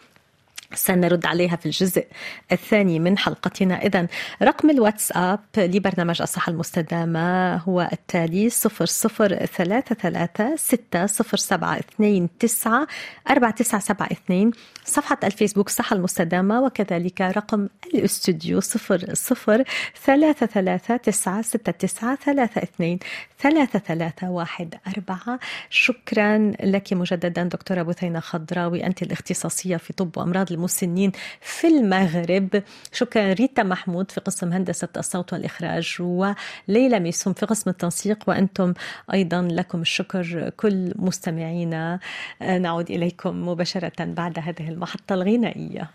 سنرد 0.74 1.26
عليها 1.26 1.56
في 1.56 1.66
الجزء 1.66 2.06
الثاني 2.52 2.98
من 2.98 3.18
حلقتنا. 3.18 3.74
إذا 3.74 4.06
رقم 4.42 4.70
الواتساب 4.70 5.40
لبرنامج 5.56 6.22
الصحة 6.22 6.50
المستدامة 6.50 7.56
هو 7.56 7.88
التالي 7.92 8.50
0033 8.50 10.56
6072 10.56 12.28
9 12.38 12.86
4972 13.30 14.52
صفحة 14.88 15.18
الفيسبوك 15.24 15.68
صحة 15.68 15.96
المستدامة 15.96 16.62
وكذلك 16.62 17.20
رقم 17.20 17.68
الاستوديو 17.94 18.60
00 18.60 19.64
33 20.04 21.00
969 21.00 22.98
32 23.38 23.38
3314 23.38 25.38
شكرا 25.70 26.52
لك 26.62 26.92
مجددا 26.92 27.44
دكتورة 27.44 27.82
بثينة 27.82 28.20
خضراوي 28.20 28.86
أنت 28.86 29.02
الاختصاصية 29.02 29.76
في 29.76 29.92
طب 29.92 30.16
وأمراض 30.16 30.52
المسنين 30.52 31.12
في 31.40 31.66
المغرب. 31.66 32.62
شكرا 32.92 33.32
ريتا 33.32 33.62
محمود 33.62 34.10
في 34.10 34.20
قسم 34.20 34.52
هندسة 34.52 34.88
الصوت 34.96 35.32
والإخراج 35.32 35.96
وليلى 36.00 37.00
ميسوم 37.00 37.32
في 37.32 37.46
قسم 37.46 37.70
التنسيق 37.70 38.24
وأنتم 38.26 38.74
أيضا 39.12 39.48
لكم 39.52 39.80
الشكر 39.80 40.50
كل 40.56 40.92
مستمعينا. 40.96 42.00
نعود 42.42 42.90
إليكم 42.90 43.48
مباشرة 43.48 44.04
بعد 44.04 44.38
هذه 44.38 44.68
المحطة 44.78 45.14
الغنائية. 45.14 45.90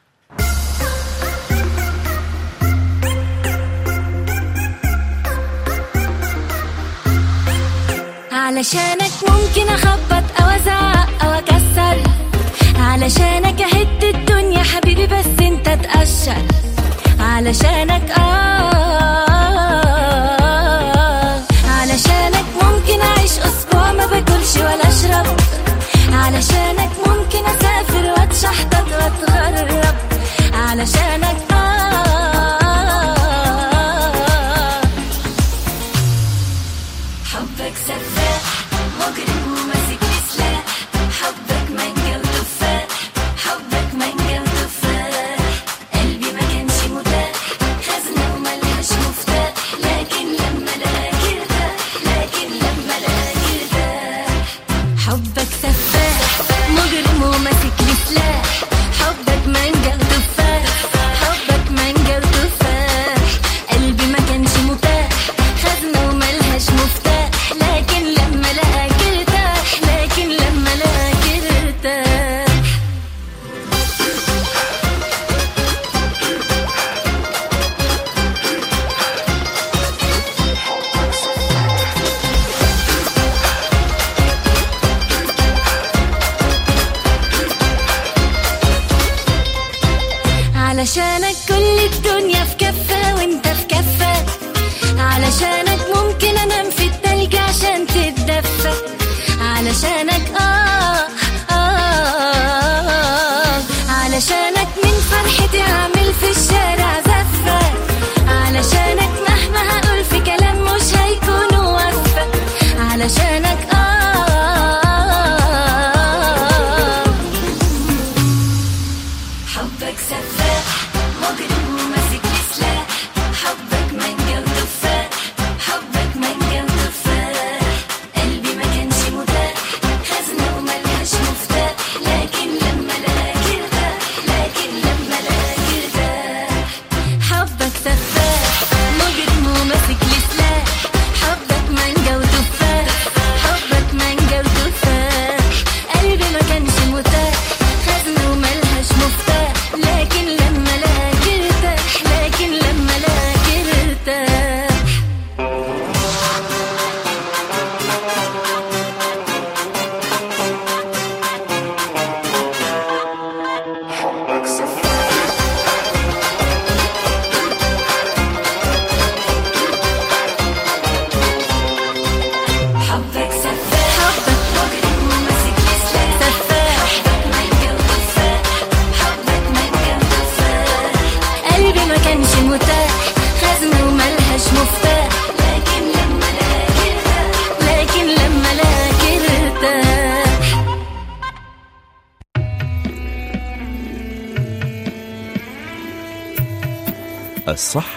علشانك 8.31 9.11
ممكن 9.29 9.67
أخبط 9.73 10.23
أو 10.41 10.47
أزعق 10.49 11.23
أو 11.23 11.29
أكسر. 11.31 11.97
علشانك 12.79 13.61
أهد 13.61 14.03
الدنيا 14.03 14.63
حبيبي 14.63 15.07
بس 15.07 15.25
أنت 15.41 15.65
تقشر 15.69 16.41
علشانك 17.19 18.11
آه. 18.11 18.73
علشانك 21.67 22.45
ممكن 22.63 23.01
أعيش 23.01 23.31
أسبوع 23.39 23.91
ما 23.91 24.05
باكلش 24.05 24.55
ولا 24.57 24.87
أشرب. 24.89 25.37
علشانك 26.13 26.89
ممكن 27.07 27.45
اسافر 27.45 27.62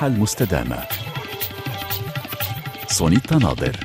المستدامة. 0.06 0.78
سونيتا 2.88 3.36
ناظر. 3.36 3.76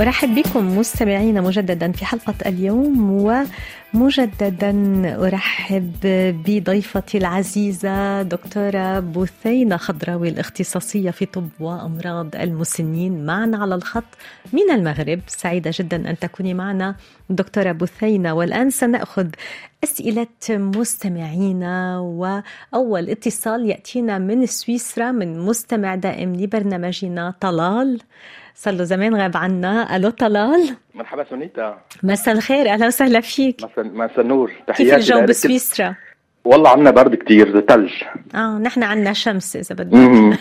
أرحب 0.00 0.34
بكم 0.34 0.78
مستمعينا 0.78 1.40
مجددا 1.40 1.92
في 1.92 2.04
حلقة 2.04 2.34
اليوم 2.46 3.10
ومجددا 3.94 4.72
أرحب 5.70 5.92
بضيفتي 6.46 7.18
العزيزة 7.18 8.22
دكتورة 8.22 9.00
بثينة 9.00 9.76
خضراوي 9.76 10.28
الاختصاصية 10.28 11.10
في 11.10 11.26
طب 11.26 11.48
وأمراض 11.60 12.36
المسنين 12.36 13.26
معنا 13.26 13.58
على 13.58 13.74
الخط 13.74 14.04
من 14.52 14.70
المغرب. 14.70 15.20
سعيدة 15.26 15.70
جدا 15.74 16.10
أن 16.10 16.18
تكوني 16.18 16.54
معنا 16.54 16.96
دكتورة 17.30 17.72
بثينة 17.72 18.34
والآن 18.34 18.70
سنأخذ 18.70 19.26
أسئلة 19.84 20.26
مستمعينا 20.50 21.98
وأول 21.98 23.10
اتصال 23.10 23.66
يأتينا 23.66 24.18
من 24.18 24.46
سويسرا 24.46 25.12
من 25.12 25.38
مستمع 25.38 25.94
دائم 25.94 26.36
لبرنامجنا 26.36 27.34
طلال. 27.40 28.00
صار 28.60 28.74
له 28.74 28.84
زمان 28.84 29.14
غاب 29.14 29.36
عنا 29.36 29.96
ألو 29.96 30.10
طلال 30.10 30.76
مرحبا 30.94 31.24
سونيتا 31.30 31.78
مساء 32.02 32.34
الخير 32.34 32.68
أهلا 32.68 32.86
وسهلا 32.86 33.20
فيك 33.20 33.56
مساء 33.64 33.84
مساء 33.84 34.20
النور 34.20 34.52
كيف 34.76 34.94
الجو. 34.94 35.20
بسويسرا؟ 35.20 35.94
والله 36.44 36.70
عنا 36.70 36.90
برد 36.90 37.14
كتير 37.14 37.60
ثلج 37.60 37.92
آه 38.34 38.58
نحن 38.58 38.82
عنا 38.82 39.12
شمس 39.12 39.56
إذا 39.56 39.74
بدك. 39.74 40.38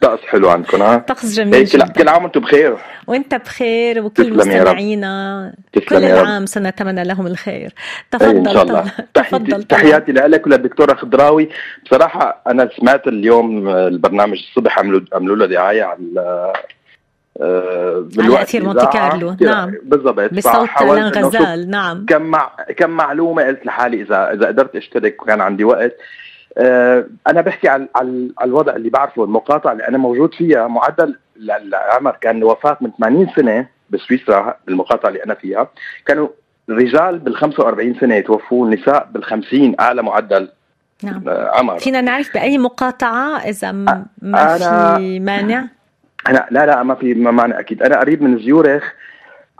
طقس 0.00 0.20
حلو 0.20 0.50
عندكم 0.50 0.82
ها 0.82 0.98
طقس 0.98 1.34
جميل 1.34 1.54
هيك 1.54 1.72
كل 1.72 1.92
كل 1.92 2.08
عام 2.08 2.22
وأنتم 2.22 2.40
بخير 2.40 2.76
وأنت 3.06 3.34
بخير 3.34 4.04
وكل. 4.04 4.36
مستمعينا 4.36 5.54
كل. 5.88 5.96
العام 5.96 6.46
سنتمنى 6.46 7.04
لهم 7.04 7.26
الخير 7.26 7.64
اي 7.64 7.72
تفضل 8.10 8.36
ان 8.36 8.52
شاء 8.52 8.62
الله. 8.62 8.82
تحياتي 9.14 9.44
تفضل. 9.44 9.62
تحياتي 9.62 10.12
لك 10.12 10.46
وللدكتوره 10.46 10.94
خضراوي 10.94 11.48
بصراحة 11.84 12.42
أنا 12.46 12.68
سمعت 12.80 13.08
اليوم 13.08 13.68
البرنامج 13.68 14.38
الصبح 14.38 14.78
عملوا 14.78 15.00
عملوا 15.12 15.36
له 15.36 15.46
دعاية 15.46 15.82
على 15.82 16.52
بالوقت 17.36 18.42
أثير 18.42 18.62
الإذاعة. 18.62 18.84
مونتي 18.84 18.98
كارلو، 18.98 19.36
نعم. 19.40 19.74
بالضبط. 19.84 20.32
بصوت 20.34 20.68
لأن 20.82 21.08
غزال. 21.08 21.70
نعم. 21.70 22.06
كم 22.08 22.22
مع 22.22 22.50
كم 22.76 22.90
معلومة 22.90 23.42
قلت 23.42 23.66
لحالي 23.66 24.02
إذا 24.02 24.32
إذا 24.32 24.46
قدرت 24.46 24.76
أشترك 24.76 25.22
وكان 25.22 25.40
عندي 25.40 25.64
وقت. 25.64 25.92
آه، 26.58 27.06
أنا 27.26 27.40
بحكي 27.40 27.68
على 27.68 27.88
على 27.96 28.30
على 28.38 28.48
الوضع 28.48 28.76
اللي 28.76 28.90
بعرفه 28.90 29.24
المقاطعة 29.24 29.72
اللي 29.72 29.88
أنا 29.88 29.98
موجود 29.98 30.34
فيها 30.34 30.66
معدل 30.68 31.18
ال- 31.36 31.50
العمر 31.50 32.16
كان 32.20 32.36
الوفاه 32.36 32.76
من 32.80 32.90
80 32.98 33.28
سنة 33.36 33.66
بسويسرا 33.90 34.54
بالمقاطعة 34.66 35.08
اللي 35.08 35.24
أنا 35.24 35.34
فيها. 35.34 35.68
كانوا 36.06 36.28
الرجال 36.68 37.18
بال 37.18 37.36
45 37.36 37.94
سنة 38.00 38.14
يتوفوا 38.14 38.66
النساء 38.66 39.08
بال 39.12 39.24
50 39.24 39.74
أعلى 39.80 40.02
معدل 40.02 40.48
نعم. 41.02 41.28
آه، 41.28 41.50
عمر. 41.58 41.78
فينا 41.78 42.00
نعرف 42.00 42.34
بأي 42.34 42.58
مقاطعة 42.58 43.38
إذا 43.38 43.72
ما 43.72 44.04
أنا- 44.22 44.96
في 44.96 45.20
مانع؟ 45.20 45.64
أنا 46.28 46.46
لا 46.50 46.66
لا 46.66 46.82
ما 46.82 46.94
في 46.94 47.14
ما 47.14 47.30
معنى 47.30 47.58
أكيد. 47.58 47.82
أنا 47.82 48.00
قريب 48.00 48.22
من 48.22 48.38
زيورخ 48.38 48.92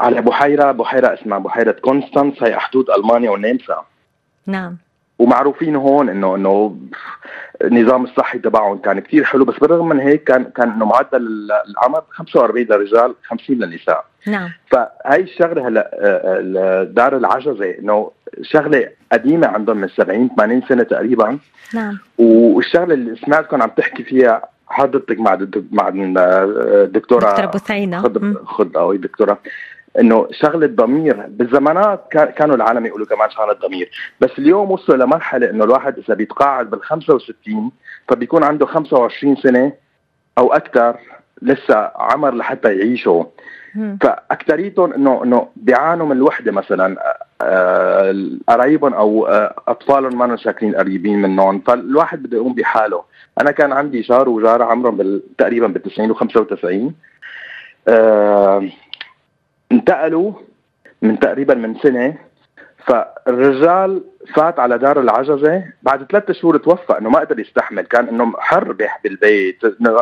على 0.01 0.23
بحيره 0.23 0.73
بحيره 0.73 1.15
اسمها 1.15 1.39
بحيره 1.39 1.73
كونستانس. 1.73 2.43
هي 2.43 2.59
حدود 2.59 2.91
ألمانيا 2.91 3.31
والنمسا 3.31 3.85
نعم. 4.47 4.77
ومعروفين 5.19 5.77
هون 5.77 6.09
انه 6.09 6.35
إنه 6.35 6.77
النظام 7.63 8.05
الصحي 8.05 8.39
تبعهم 8.39 8.79
كان 8.79 9.01
كتير 9.01 9.25
حلو. 9.25 9.45
بس 9.45 9.59
بالرغم 9.59 9.89
من 9.89 10.01
هيك 10.01 10.25
كان 10.25 10.45
كان 10.45 10.71
إنه 10.71 10.85
معدل 10.85 11.49
العمر 11.69 12.03
45 12.11 12.65
للرجال 12.65 13.15
50 13.25 13.57
للنساء. 13.57 14.05
نعم. 14.27 14.51
فهي 14.71 15.21
الشغلة 15.21 15.69
هلا 15.69 15.91
آه، 15.95 16.43
آه، 16.59 16.85
دار 16.85 17.17
العجزة 17.17 17.79
إنه 17.79 18.11
شغلة 18.43 18.89
قديمة 19.13 19.47
عندهم 19.47 19.77
من 19.77 19.89
70 19.89 20.31
80 20.37 20.63
سنة 20.69 20.83
تقريبا. 20.83 21.39
نعم. 21.75 21.99
والشغلة 22.19 22.95
اللي 22.95 23.17
سمعتكم 23.17 23.63
عم 23.63 23.71
تحكي 23.77 24.03
فيها 24.03 24.43
حضرتك 24.73 25.21
مع 25.21 25.39
مع 25.73 25.89
الدكتورة 25.89 27.31
دكتورة 27.31 27.47
بثينة 27.47 27.97
مم. 27.97 28.03
خضر 28.03 28.45
خضر 28.45 28.81
أو 28.81 28.95
دكتورة 28.95 29.39
إنه 30.01 30.29
شغلة 30.31 30.67
ضمير 30.67 31.27
بالزمانات 31.29 32.05
كان- 32.11 32.31
كانوا 32.31 32.57
العالم 32.57 32.87
يقولوا 32.87 33.07
كمان 33.07 33.31
شغلة 33.31 33.53
ضمير 33.53 33.91
بس 34.21 34.31
اليوم 34.39 34.71
وصلوا 34.71 35.05
لمرحلة 35.05 35.51
إنه 35.51 35.65
الواحد 35.65 35.99
إذا 35.99 36.15
بيتقاعد 36.15 36.71
بال 36.71 36.83
65 36.83 37.71
فبيكون 38.09 38.45
عنده 38.45 38.67
25 38.67 39.37
سنة 39.37 39.73
أو 40.39 40.53
أكثر 40.53 40.97
لسه 41.43 41.91
عمر 41.97 42.35
لحتى 42.35 42.77
يعيشوا. 42.77 43.25
فأكثريتهم 44.01 44.93
انه 44.93 45.23
إنه 45.25 45.49
بيعانوا 45.57 46.07
من 46.07 46.13
الوحدة 46.17 46.53
مثلا 46.53 46.97
قرايبهم 48.49 48.95
أو 48.95 49.27
آه، 49.27 49.55
اطفالهم 49.69 50.19
ما 50.19 50.37
شاكلين 50.37 50.75
قريبين 50.75 51.23
منهم. 51.23 51.61
فالواحد 51.61 52.23
بده 52.23 52.37
يقوم 52.37 52.55
بحاله. 52.55 53.03
أنا 53.41 53.51
كان 53.51 53.73
عندي 53.73 54.01
جار 54.01 54.29
وجارة 54.29 54.65
عمرهم 54.65 54.97
بال- 54.97 55.23
تقريبا 55.39 55.67
بال 55.67 55.83
90 55.83 56.15
و95 56.15 56.93
آه 57.89 58.69
انتقلوا 59.73 60.33
من 61.03 61.19
تقريبا 61.19 61.55
من 61.55 61.75
سنة. 61.83 62.15
فالرجال 62.87 64.03
فات 64.35 64.59
على 64.59 64.79
دار 64.79 65.01
العجزة. 65.01 65.65
بعد 65.83 66.05
ثلاثة 66.11 66.33
شهور 66.33 66.57
توفى 66.57 66.99
إنه 66.99 67.11
ما 67.11 67.19
قدر 67.21 67.39
يستحمل. 67.41 67.83
كان 67.83 68.09
إنه 68.09 68.33
حر 68.39 68.73
بيح 68.73 69.01
بالبيت 69.05 69.59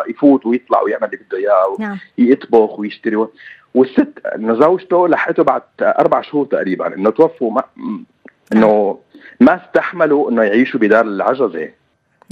يفوت 0.09 0.47
ويطلع 0.47 0.83
ويعمل 0.83 1.05
اللي 1.05 1.17
بده 1.29 1.39
إياه 1.39 1.77
نعم. 1.79 1.99
يطبخ 2.19 2.79
ويشتري. 2.79 3.17
و... 3.17 3.31
والست 3.75 4.19
إنه 4.35 4.61
زوجته 4.61 5.09
لحقته 5.09 5.43
بعد 5.43 5.63
أربع 5.83 6.23
شهور 6.23 6.47
تقريبا 6.47 6.95
إنه 6.95 7.11
توفوا 7.11 7.51
ما 7.51 7.63
إنه 8.53 8.99
ما 9.41 9.65
استحملوا 9.65 10.31
إنه 10.31 10.43
يعيشوا 10.43 10.81
بدار 10.81 11.05
العجزة. 11.05 11.69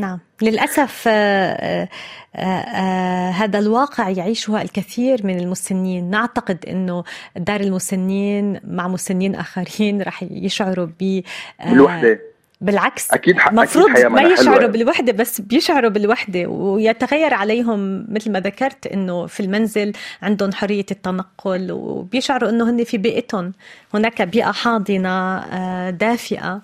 نعم. 0.01 0.19
للأسف 0.43 1.05
آه، 1.09 1.13
آه، 1.13 1.89
آه، 2.37 3.31
هذا 3.31 3.59
الواقع 3.59 4.09
يعيشه 4.09 4.63
الكثير 4.63 5.27
من 5.27 5.41
المسنين. 5.41 6.11
نعتقد 6.11 6.67
أنه 6.69 7.05
دار 7.37 7.61
المسنين 7.61 8.61
مع 8.65 8.89
مسنين 8.89 9.35
آخرين 9.35 10.03
رح 10.09 10.23
يشعروا 10.23 10.87
ب 11.01 11.23
بالوحده 11.65 12.21
بالعكس 12.61 13.11
أكيد. 13.13 13.37
المفروض 13.51 13.91
ما 13.91 14.23
يشعروا 14.23 14.55
حلوة. 14.59 14.67
بالوحدة 14.71 15.13
بس 15.13 15.41
بيشعروا 15.41 15.91
بالوحدة 15.91 16.47
ويتغير 16.47 17.35
عليهم 17.35 18.07
مثل 18.09 18.33
ما 18.33 18.41
ذكرت 18.41 18.87
إنه 18.87 19.27
في 19.27 19.41
المنزل 19.41 19.93
عندهم 20.23 20.53
حرية 20.53 20.87
التنقل 20.91 21.73
وبيشعروا 21.73 22.51
إنه 22.51 22.71
هن 22.71 22.85
في 22.85 22.99
بيئتهم 22.99 23.53
هناك 23.95 24.23
بيئة 24.23 24.51
حاضنة 24.53 25.39
آه، 25.39 25.91
دافئة 25.91 26.61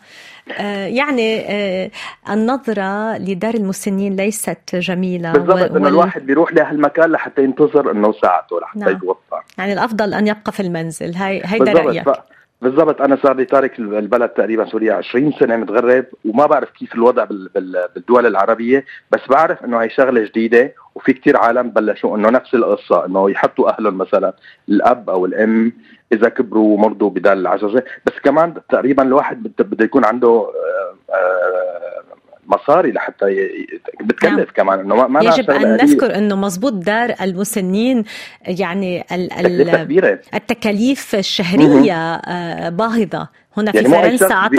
آه، 0.58 0.86
يعني 0.86 1.40
آه، 1.48 1.90
النظرة 2.30 3.18
لدار 3.18 3.54
المسنين 3.54 4.16
ليست 4.16 4.76
جميلة 4.76 5.32
بالضبط 5.32 5.50
و- 5.60 5.64
إنه 5.64 5.74
وال- 5.74 5.86
الواحد 5.86 6.26
بيروح 6.26 6.52
لهالمكان 6.52 7.10
لحتى 7.12 7.42
ينتظر 7.44 7.90
إنه 7.90 8.12
ساعته 8.22 8.60
لحتى 8.60 8.78
نعم. 8.78 8.90
يتوفى 8.96 9.20
يعني 9.58 9.72
الأفضل 9.72 10.14
أن 10.14 10.26
يبقى 10.26 10.52
في 10.52 10.60
المنزل 10.60 11.14
هاي 11.14 11.42
هيدا 11.44 11.72
رأيك 11.72 12.08
ف... 12.08 12.12
بالضبط. 12.64 13.02
أنا 13.02 13.18
صار 13.22 13.36
لي 13.36 13.44
تارك 13.44 13.78
البلد 13.78 14.28
تقريبا 14.28 14.64
سوريا 14.64 14.94
20 14.94 15.32
سنة 15.32 15.56
متغرب 15.56 16.04
وما 16.24 16.46
بعرف 16.46 16.70
كيف 16.70 16.94
الوضع 16.94 17.24
بال... 17.24 17.48
بال... 17.54 17.88
بالدول 17.94 18.26
العربية 18.26 18.84
بس 19.10 19.20
بعرف 19.30 19.64
إنه 19.64 19.78
هي 19.78 19.90
شغلة 19.90 20.24
جديدة 20.24 20.74
وفي 20.94 21.12
كتير 21.12 21.36
عالم 21.36 21.70
بلشوا 21.70 22.16
إنه 22.16 22.30
نفس 22.30 22.54
القصة 22.54 23.06
إنه 23.06 23.30
يحطوا 23.30 23.70
أهلهم 23.70 23.98
مثلا 23.98 24.32
الأب 24.68 25.10
أو 25.10 25.26
الأم 25.26 25.72
إذا 26.12 26.28
كبروا 26.28 26.74
ومرضوا 26.74 27.10
بدار 27.10 27.32
العجزه 27.32 27.82
بس 28.06 28.12
كمان 28.24 28.54
تقريبا 28.70 29.02
الواحد 29.02 29.42
بده 29.42 29.64
بده 29.64 29.84
يكون 29.84 30.04
عنده 30.04 30.28
آه، 30.28 31.14
آه، 31.14 31.73
مصاري 32.46 32.92
لحتى 32.92 33.26
ي... 33.26 33.66
بتكلف 34.00 34.32
نعم. 34.32 34.46
كمان 34.54 34.78
إنه 34.80 34.94
ما, 34.94 35.20
يجب 35.20 35.50
قليلة. 35.50 35.84
نذكر 35.84 36.14
أنه 36.18 36.36
مزبوط 36.36 36.72
دار 36.72 37.14
المسنين 37.20 38.04
يعني 38.46 39.04
ال- 39.12 39.32
ال- 39.32 40.18
التكاليف 40.34 41.14
الشهرية 41.14 42.14
آه، 42.14 42.68
باهظة 42.68 43.28
هنا 43.56 43.72
في 43.72 43.78
يعني 43.78 43.96
أي 43.96 44.02
فرنسا 44.02 44.28
شخص 44.28 44.48
بي- 44.48 44.56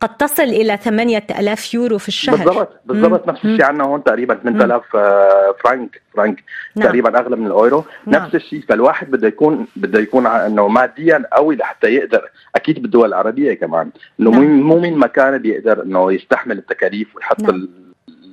قد 0.00 0.16
تصل 0.16 0.42
إلى 0.42 0.76
8000 0.76 1.74
يورو 1.74 1.98
في 1.98 2.08
الشهر 2.08 2.36
بالضبط 2.36 2.80
بالضبط. 2.86 3.28
نفس 3.28 3.44
الشيء 3.44 3.64
عندنا 3.64 3.84
هون 3.84 4.04
تقريبا 4.04 4.34
8000 4.34 4.96
آه، 4.96 5.54
فرنك 5.64 6.02
فرنك 6.14 6.44
نعم. 6.76 6.86
تقريبا 6.86 7.18
أغلى 7.18 7.36
من 7.36 7.46
الأورو 7.46 7.84
نعم. 8.06 8.22
نفس 8.22 8.34
الشيء 8.34 8.62
فالواحد 8.68 9.10
بده 9.10 9.28
يكون 9.28 9.66
بده 9.76 10.00
يكون 10.00 10.26
إنه 10.26 10.68
ماديا 10.68 11.24
قوي 11.32 11.56
لحتى 11.56 11.86
يقدر 11.86 12.30
أكيد 12.56 12.82
بالدول 12.82 13.08
العربية 13.08 13.54
كمان 13.54 13.90
إنه 14.20 14.30
نعم. 14.30 14.60
مو 14.60 14.78
من 14.78 14.98
مكان 14.98 15.38
بيقدر 15.38 15.82
إنه 15.82 16.12
يستحمل 16.12 16.58
التكاليف 16.58 17.16
ويحط 17.16 17.40
نعم. 17.42 17.68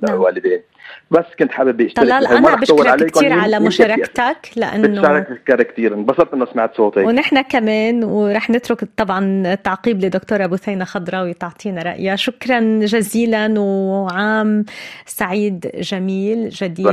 نعم. 0.02 0.14
الوالدين 0.14 0.60
بس 1.10 1.24
كنت 1.38 1.52
حابب 1.52 1.80
أشترك. 1.80 2.06
طلال 2.06 2.26
طول 2.26 2.60
بشكرك. 2.60 3.10
كثير 3.10 3.32
على 3.32 3.60
مشاركتك 3.60 4.36
لأنه 4.56 5.20
بتشارك 5.20 5.72
كثير 5.72 5.94
انبسطت 5.94 6.34
إنه 6.34 6.46
سمعت 6.52 6.76
صوتك. 6.76 7.06
ونحن 7.06 7.40
كمان 7.40 8.04
ورح 8.04 8.50
نترك 8.50 8.88
طبعا 8.96 9.54
تعقيب 9.54 10.04
لدكتورة 10.04 10.46
بثينة 10.46 10.84
خضراوي 10.84 11.34
تعطينا 11.34 11.82
رأيها. 11.82 12.16
شكرا 12.16 12.60
جزيلا 12.80 13.54
وعام 13.60 14.64
سعيد 15.06 15.70
جميل 15.80 16.48
جديد. 16.48 16.86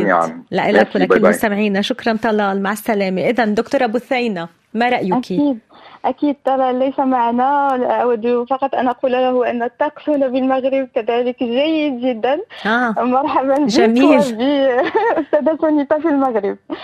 لك 0.52 0.88
ولكل. 0.96 1.22
مستمعينا. 1.22 1.82
شكرا 1.82 2.18
طلال. 2.24 2.64
مع 2.64 2.72
السلامة. 2.72 3.22
إذا 3.22 3.46
دكتورة 3.46 3.86
بثينة 3.86 4.48
ما 4.74 4.90
رأيك؟ 4.90 5.14
أكيد. 5.14 5.58
أكيد 6.06 6.36
ترى 6.46 6.74
ليس 6.74 7.00
معنا 7.00 7.78
أود 8.02 8.46
فقط 8.50 8.76
أن 8.76 8.88
أقول 8.88 9.12
له 9.12 9.50
أن 9.50 9.64
هنا 10.10 10.28
بالمغرب 10.28 10.88
كذلك 10.96 11.44
جيد 11.44 12.00
جدا 12.02 12.40
آه 12.66 12.96
مرحبا 12.98 13.56
بك 13.56 13.68
جميل. 13.68 14.20
وبأستاذة 14.20 15.58
سونيتا 15.62 16.00
في 16.04 16.08
المغرب 16.08 16.58
آه، 16.72 16.76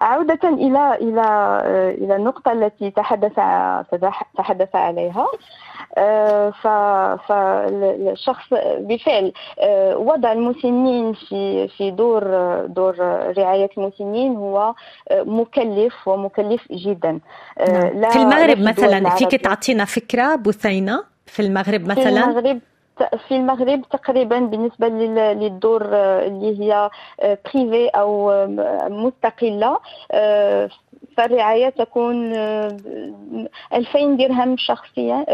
عودة 0.00 0.48
إلى 0.48 0.94
إلى 1.00 1.20
آه، 1.64 1.90
إلى 1.90 2.16
النقطة 2.16 2.52
التي 2.52 2.90
تحدث 2.90 3.32
تحدث 4.38 4.76
عليها 4.76 5.26
آه، 5.98 6.50
فالشخص 7.28 8.44
بالفعل 8.78 9.32
آه، 9.60 9.96
وضع 9.96 10.32
المسنين 10.32 11.12
في 11.12 11.68
في 11.68 11.90
دور 11.90 12.22
دور 12.66 12.94
رعاية 13.38 13.70
المسنين 13.78 14.36
هو 14.36 14.74
آه، 15.10 15.22
مكلف 15.22 16.08
ومكلف 16.08 16.72
جدا 16.72 17.20
آه، 17.58 17.72
نعم. 17.72 18.00
لا- 18.00 18.10
في 18.10 18.18
المغرب 18.18 18.58
مثلا 18.58 19.10
فيك. 19.10 19.40
تعطينا 19.40 19.84
فكرة 19.84 20.34
بثينة 20.34 21.04
في 21.26 21.42
المغرب 21.42 21.80
في 21.80 21.88
مثلا 22.00 22.24
المغرب 22.24 22.60
في 23.28 23.36
المغرب 23.36 23.82
تقريبا 23.90 24.38
بالنسبة 24.38 24.88
لل- 24.88 25.38
للدور 25.40 25.82
آه، 25.92 26.26
اللي 26.26 26.60
هي 26.60 26.90
privé 27.22 27.90
آه، 27.94 28.88
مستقلة 28.90 29.78
آه، 30.12 30.68
فالرعاية 31.16 31.68
تكون 31.68 32.32
آه، 32.34 32.68
2000 33.74 34.16
درهم 34.16 34.56
شخصيا 34.56 35.24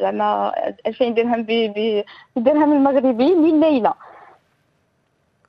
زعما 0.00 0.52
2000 0.86 1.08
درهم 1.14 1.42
بالدرهم 1.42 2.72
المغربي 2.72 3.28
لليلة. 3.34 3.94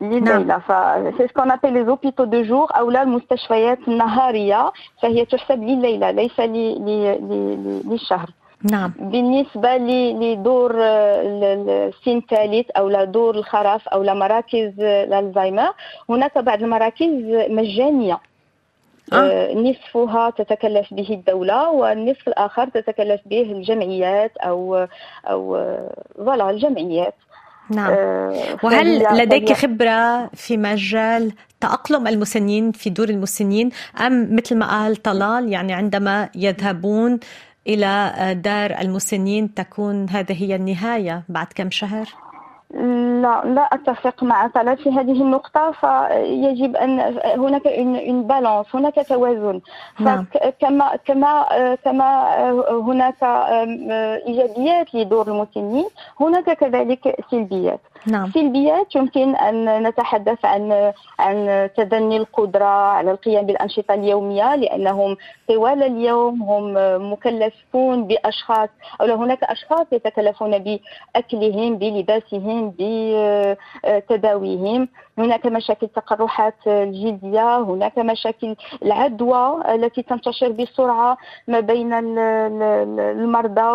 لليلة. 0.01 0.57
ف 0.57 0.71
c'est 1.17 1.27
ce 1.27 1.34
qu'on 1.34 1.51
appelle 1.51 1.85
les 1.85 1.96
hôpitaux 1.96 2.23
de 2.23 2.41
jour 2.41 2.67
أو 2.77 2.89
لا 2.91 3.01
المستشفيات 3.03 3.79
النهارية 3.87 4.71
فهي 5.01 5.25
تحسب 5.25 5.63
لليلة 5.63 6.11
ليس 6.11 6.39
ل- 6.39 6.85
ل- 6.85 7.17
ل- 7.29 7.81
للشهر. 7.89 8.29
نعم. 8.63 8.91
بالنسبة 8.99 9.77
لدور 9.77 10.71
آه، 10.83 11.21
ال- 11.21 11.43
ال- 11.43 11.69
السن 11.93 12.17
الثالث 12.17 12.69
أو 12.71 12.89
لا 12.89 13.03
دور 13.03 13.35
الخرف 13.35 13.87
أو 13.87 14.03
لا 14.03 14.13
مراكز 14.13 14.71
آه، 14.79 15.03
الألزهايمر 15.03 15.73
هناك 16.09 16.37
بعض 16.37 16.61
المراكز 16.63 17.09
مجانية. 17.49 18.19
آه. 19.13 19.15
آه، 19.15 19.53
نصفها 19.53 20.29
تتكلف 20.29 20.93
به 20.93 21.07
الدولة 21.09 21.69
والنصف 21.69 22.27
الآخر 22.27 22.67
تتكلف 22.69 23.21
به 23.25 23.41
الجمعيات 23.41 24.37
أو 24.37 24.87
أو 25.25 25.55
آه، 25.55 26.03
فوالا 26.17 26.49
الجمعيات. 26.49 27.13
نعم. 27.69 27.93
آه، 27.93 28.57
وهل 28.63 29.03
لديك 29.17 29.53
خبرة 29.53 30.27
في 30.33 30.57
مجال 30.57 31.31
تأقلم 31.61 32.07
المسنين 32.07 32.71
في 32.71 32.89
دور 32.89 33.09
المسنين؟ 33.09 33.69
أم 34.07 34.35
مثل 34.35 34.57
ما 34.57 34.65
قال 34.69 34.95
طلال 34.95 35.51
يعني 35.53 35.73
عندما 35.73 36.29
يذهبون 36.35 37.19
إلى 37.67 38.13
دار 38.43 38.71
المسنين 38.81 39.53
تكون 39.53 40.09
هذه 40.09 40.43
هي 40.43 40.55
النهاية 40.55 41.23
بعد 41.29 41.47
كم 41.55 41.69
شهر؟ 41.71 42.09
لا 43.21 43.41
لا 43.45 43.61
أتفق 43.61 44.23
مع 44.23 44.47
طلال 44.47 44.77
في 44.77 44.89
هذه 44.89 45.21
النقطة 45.21 45.71
فيجب 45.71 46.75
أن 46.75 46.99
هناك 47.25 47.67
إن 47.67 48.23
بالانس 48.23 48.65
هناك 48.75 49.07
توازن 49.07 49.61
نعم. 49.99 50.25
فكما 50.25 50.95
كما 51.05 51.45
كما 51.75 52.25
هناك 52.69 53.23
إيجابيات 54.27 54.95
لدور 54.95 55.27
المسنين 55.27 55.85
هناك 56.19 56.57
كذلك 56.57 57.25
سلبيات 57.31 57.81
نعم. 58.07 58.31
سلبيات 58.31 58.95
يمكن 58.95 59.35
أن 59.35 59.83
نتحدث 59.87 60.45
عن 60.45 60.91
عن 61.19 61.69
تدني 61.77 62.17
القدرة 62.17 62.65
على 62.65 63.11
القيام 63.11 63.45
بالأنشطة 63.45 63.93
اليومية 63.93 64.55
لأنهم 64.55 65.17
طوال 65.47 65.83
اليوم 65.83 66.43
هم 66.43 66.73
مكلفون 67.11 68.07
بأشخاص 68.07 68.69
أو 69.01 69.05
هناك 69.15 69.43
أشخاص 69.43 69.85
يتكلفون 69.91 70.57
بأكلهم 70.57 71.75
بلباسهم 71.77 72.73
بتداويهم. 73.87 74.87
هناك 75.17 75.45
مشاكل 75.45 75.87
تقرحات 75.87 76.53
الجلديه 76.67 77.57
هناك 77.59 77.97
مشاكل 77.99 78.55
العدوى 78.85 79.61
التي 79.75 80.01
تنتشر 80.01 80.49
بسرعة 80.51 81.17
ما 81.47 81.59
بين 81.59 81.93
ال- 81.93 82.19
ال- 82.19 82.99
المرضى 82.99 83.71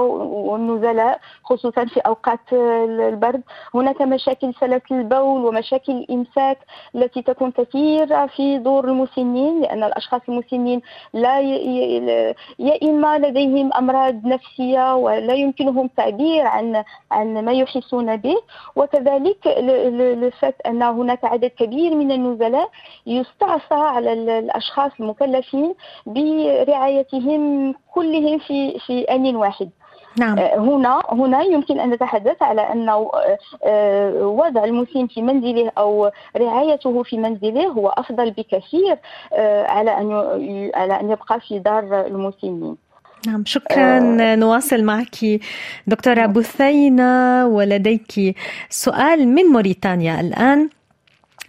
والنزلاء 0.49 1.21
خصوصا 1.45 1.85
في 1.85 2.01
أوقات 2.01 2.41
البرد. 2.53 3.43
هناك 3.75 4.03
مشاكل 4.17 4.55
سلاسل 4.61 4.95
البول 4.95 5.45
ومشاكل 5.45 5.93
الإمساك 5.93 6.59
التي 6.95 7.23
تكون 7.23 7.51
كثيرة 7.51 8.27
في 8.27 8.59
دور 8.59 8.85
المسنين 8.89 9.61
لأن 9.61 9.85
الأشخاص 9.85 10.21
المسنين 10.29 10.81
لا. 11.15 11.41
يا 12.59 12.75
إما 12.83 13.19
لديهم 13.19 13.71
أمراض 13.75 14.27
نفسية 14.27 14.95
ولا 14.97 15.35
يمكنهم 15.35 15.85
التعبير 15.87 16.47
عن 16.47 16.85
عن 17.11 17.45
ما 17.45 17.53
يحسون 17.53 18.17
به 18.17 18.37
وكذلك 18.77 19.39
الفات 19.47 20.57
أن 20.67 20.83
هناك 20.83 21.25
عدد 21.25 21.51
كبير 21.59 21.95
من 21.95 22.13
النزلاء 22.13 22.69
يستعصى 23.07 23.75
على 23.75 24.13
ال- 24.13 24.31
الأشخاص 24.31 24.93
المكلفين 25.01 25.75
برعايتهم 26.07 27.75
كلهم 27.95 28.39
في 28.39 28.79
في 28.79 29.01
ان 29.03 29.37
واحد 29.37 29.71
نعم. 30.19 30.39
آه، 30.39 30.59
هنا 30.59 31.03
هنا 31.13 31.43
يمكن 31.43 31.81
أن 31.81 31.91
نتحدث 31.91 32.43
على 32.43 32.61
انه 32.73 32.93
آه، 32.93 33.39
آه، 33.65 34.27
وضع 34.27 34.65
المسن 34.65 35.07
في 35.07 35.23
منزله 35.23 35.73
أو 35.79 36.11
رعايته 36.37 37.03
في 37.03 37.19
منزله 37.19 37.67
هو 37.67 37.89
أفضل 37.89 38.31
بكثير 38.31 38.99
على 39.69 39.91
أن 39.91 40.11
على 40.75 41.01
أن 41.01 41.11
يبقى 41.11 41.41
في 41.41 41.59
دار 41.59 42.07
المسنين 42.07 42.77
نعم 43.27 43.45
شكرا. 43.45 44.01
نواصل 44.37 44.85
معك 44.85 45.41
دكتورة 45.87 46.27
بثينة 46.27 47.47
ولديك 47.47 48.37
سؤال 48.71 49.29
من 49.29 49.43
موريتانيا 49.45 50.21
الآن. 50.21 50.69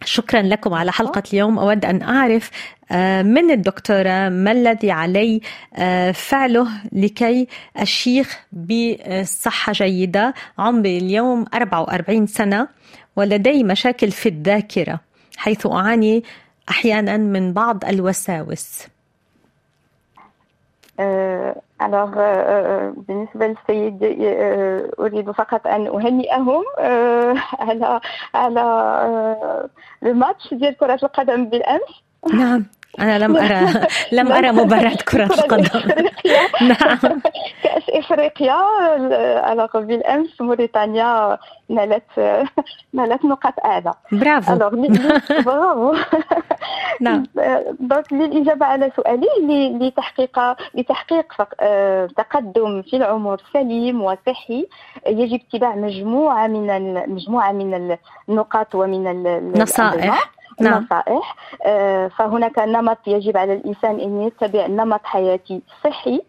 شكرا 0.05 0.41
لكم 0.41 0.73
على 0.73 0.91
حلقة 0.91 1.23
اليوم. 1.33 1.59
أود 1.59 1.85
أن 1.85 2.01
أعرف 2.01 2.51
آه، 2.91 3.21
من 3.21 3.51
الدكتورة 3.51 4.29
ما 4.29 4.51
الذي 4.51 4.91
علي 4.91 5.41
آه، 5.75 6.11
فعله 6.11 6.67
لكي 6.91 7.47
أشيخ 7.77 8.39
بصحة 8.51 9.73
جيدة 9.73 10.33
عمري 10.57 10.97
اليوم 10.97 11.45
44 11.53 12.27
سنة 12.27 12.67
ولدي 13.15 13.63
مشاكل 13.63 14.11
في 14.11 14.29
الذاكرة 14.29 14.99
حيث 15.37 15.67
أعاني 15.67 16.23
أحيانا 16.69 17.17
من 17.17 17.53
بعض 17.53 17.85
الوساوس. 17.85 18.83
آه، 20.99 21.61
alors 21.83 22.13
آه، 22.17 22.93
بالنسبة 23.07 23.47
للسيد 23.47 24.03
آه، 24.23 24.89
أريد 24.99 25.31
فقط 25.31 25.67
أن 25.67 25.87
أهنئهم 25.87 26.63
آه، 26.79 27.35
على 27.59 27.99
على 28.35 28.59
آه، 28.61 29.69
الماتش 30.03 30.53
ديال 30.53 30.77
كرة 30.77 30.99
القدم 31.03 31.45
بالأمس. 31.45 32.03
نعم. 32.33 32.65
أنا 32.99 33.19
لم 33.19 33.37
أرى 33.37 33.87
لم 34.11 34.31
أرى 34.31 34.51
مباراة 34.51 34.95
كرة 35.11 35.25
القدم. 35.39 35.81
نعم. 36.61 37.21
كأس 37.63 37.83
إفريقيا 37.89 38.57
alors 39.55 39.77
بالأمس 39.77 40.41
موريتانيا 40.41 41.37
نالت 41.69 42.03
نالت 42.93 43.25
نقاط 43.25 43.53
أعلى. 43.65 43.93
برافو. 44.11 44.55
برافو. 45.45 45.95
نعم 47.01 47.23
دونك 47.79 48.13
للإجابة 48.13 48.65
على 48.65 48.91
سؤالي 48.95 49.77
لتحقيق 49.81 50.39
لتحقيق 50.75 51.33
آه، 51.59 52.05
تقدم 52.17 52.81
في 52.81 52.95
العمر 52.97 53.41
سليم 53.53 54.01
وصحي 54.03 54.67
يجب 55.07 55.39
اتباع 55.49 55.75
مجموعة 55.75 56.47
من 56.47 56.93
مجموعة 57.09 57.51
من 57.51 57.97
النقاط 58.29 58.75
ومن 58.75 59.07
ال- 59.07 59.27
ال- 59.27 59.61
نصائح. 59.61 60.31
الأنظمة. 60.61 60.93
نعم. 60.99 61.21
آه، 61.65 62.07
فهناك 62.07 62.59
نمط 62.59 62.97
يجب 63.07 63.37
على 63.37 63.53
الإنسان 63.53 63.99
أن 63.99 64.21
يتبع 64.21 64.67
نمط 64.67 65.01
حياتي 65.03 65.61
صحي 65.83 66.21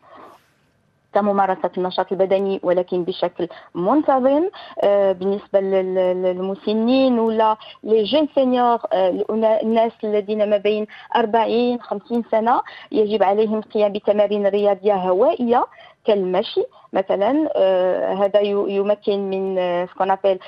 كممارسة 1.14 1.70
النشاط 1.78 2.12
البدني 2.12 2.60
ولكن 2.62 3.04
بشكل 3.04 3.48
منتظم 3.74 4.48
آه، 4.82 5.12
بالنسبة 5.12 5.60
لل- 5.60 5.94
لل- 5.94 6.22
للمسنين 6.22 7.18
ولا 7.18 7.56
les 7.82 8.26
seniors 8.34 8.78
آه، 8.92 9.24
الناس 9.62 9.92
الذين 10.04 10.50
ما 10.50 10.56
بين 10.56 10.86
40 11.16 11.80
50 11.80 12.24
سنة 12.30 12.60
يجب 12.92 13.22
عليهم 13.22 13.58
القيام 13.58 13.92
بتمارين 13.92 14.46
رياضية 14.46 14.94
هوائية. 14.94 15.66
كالمشي 16.08 16.64
مثلا 16.92 17.48
آه، 17.56 18.14
هذا 18.14 18.40
يمكن 18.40 19.30
من 19.30 19.56
ce 19.86 19.93
qu'on 19.93 20.10
appelle 20.10 20.38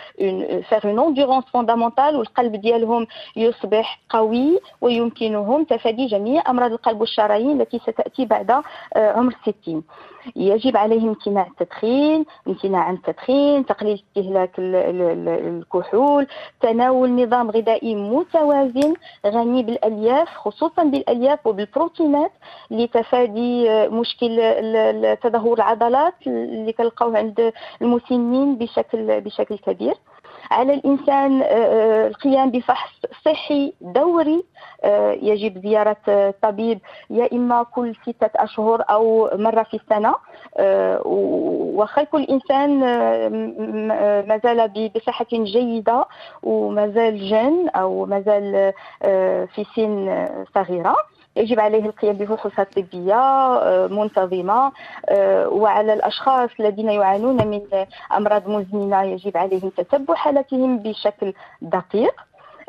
faire 0.68 0.80
une 0.84 0.98
endurance 0.98 1.44
fondamentale 1.52 2.16
والقلب 2.16 2.56
ديالهم 2.56 3.06
يصبح 3.36 4.00
قوي 4.10 4.60
ويمكنهم 4.80 5.64
تفادي 5.64 6.06
جميع 6.06 6.42
أمراض 6.50 6.72
القلب 6.72 7.00
والشرايين 7.00 7.60
التي 7.60 7.78
ستأتي 7.78 8.24
بعد 8.24 8.50
آه، 8.50 8.62
عمر 9.12 9.32
الستين 9.46 9.82
يجب 10.36 10.76
عليهم 10.76 11.08
امتناع 11.08 11.46
التدخين 11.46 12.24
امتناع 12.48 12.80
عن 12.80 12.94
التدخين 12.94 13.66
تقليل 13.66 13.94
استهلاك 13.94 14.58
ال- 14.58 14.74
ال- 14.74 15.02
ال- 15.28 15.58
الكحول 15.58 16.26
تناول 16.60 17.10
نظام 17.22 17.50
غذائي 17.50 17.94
متوازن 17.94 18.94
غني 19.26 19.62
بالألياف 19.62 20.28
خصوصا 20.28 20.84
بالألياف 20.84 21.46
وبالبروتينات 21.46 22.30
لتفادي 22.70 23.70
آه، 23.70 23.88
مشكل 23.88 24.40
ال- 24.40 25.16
تدهور 25.50 25.58
العضلات 25.58 26.14
اللي 26.26 26.72
كنلقاوه 26.72 27.18
عند 27.18 27.52
المسنين 27.82 28.56
بشكل 28.58 29.20
بشكل 29.20 29.58
كبير. 29.58 29.94
على 30.50 30.74
الإنسان 30.74 31.42
آه، 31.42 31.46
آه، 31.46 32.06
القيام 32.08 32.50
بفحص 32.50 32.92
صحي 33.24 33.72
دوري 33.80 34.44
آه، 34.84 35.12
يجب 35.12 35.58
زيارة 35.62 35.96
الطبيب 36.08 36.78
يا 37.10 37.28
إما 37.32 37.62
كل 37.62 37.94
ستة 38.02 38.30
أشهر 38.36 38.84
أو 38.90 39.30
مرة 39.34 39.62
في 39.62 39.74
السنة. 39.76 40.14
وخا 41.04 42.00
يكون 42.02 42.22
الإنسان 42.22 42.70
م- 43.32 43.54
م- 43.58 44.28
ما 44.28 44.40
زال 44.44 44.68
ب- 44.68 44.92
بصحة 44.98 45.26
جيدة 45.32 46.04
وما 46.42 46.88
زال 46.88 47.28
جن 47.30 47.68
أو 47.68 48.06
ما 48.06 48.20
زال 48.20 48.72
آه، 49.02 49.44
في 49.44 49.64
سن 49.76 50.26
صغيرة. 50.54 50.96
يجب 51.36 51.60
عليه 51.60 51.84
القيام 51.84 52.16
بفحوصات 52.16 52.78
طبية 52.78 53.14
آه، 53.14 53.86
منتظمة 53.86 54.72
آه، 55.08 55.48
وعلى 55.48 55.92
الأشخاص 55.92 56.50
الذين 56.60 56.88
يعانون 56.90 57.46
من 57.46 57.60
أمراض 58.16 58.48
مزمنة 58.48 59.02
يجب 59.02 59.36
عليهم 59.36 59.68
تتبع 59.68 60.14
حالتهم 60.14 60.78
بشكل 60.78 61.32
دقيق. 61.62 62.14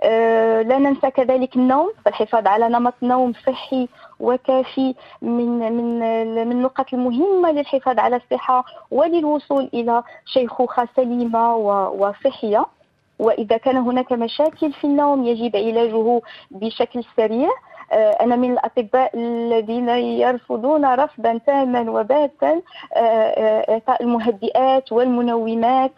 آه، 0.03 0.61
لا 0.61 0.77
ننسى 0.77 1.11
كذلك 1.11 1.55
النوم 1.55 1.91
فالحفاظ 2.05 2.47
على 2.47 2.69
نمط 2.69 2.93
نوم 3.01 3.33
صحي 3.45 3.87
وكافي 4.19 4.95
من 5.21 5.59
من 5.59 5.99
من 6.35 6.51
النقط 6.51 6.93
المهمة 6.93 7.51
للحفاظ 7.51 7.99
على 7.99 8.15
الصحة 8.15 8.65
وللوصول 8.91 9.69
إلى 9.73 10.03
شيخوخة 10.25 10.87
سليمة 10.95 11.55
وصحية. 11.55 12.65
وإذا 13.19 13.57
كان 13.57 13.77
هناك 13.77 14.11
مشاكل 14.11 14.73
في 14.73 14.83
النوم 14.87 15.23
يجب 15.25 15.55
علاجه 15.55 16.21
بشكل 16.51 17.03
سريع. 17.17 17.49
أنا 17.93 18.35
من 18.35 18.51
الأطباء 18.51 19.11
الذين 19.15 19.89
يرفضون 19.89 20.85
رفضا 20.85 21.39
تاما 21.45 21.91
وباتا 21.91 22.61
آه، 22.95 22.99
آه، 22.99 23.73
إعطاء 23.73 24.03
المهدئات 24.03 24.91
والمنومات. 24.91 25.91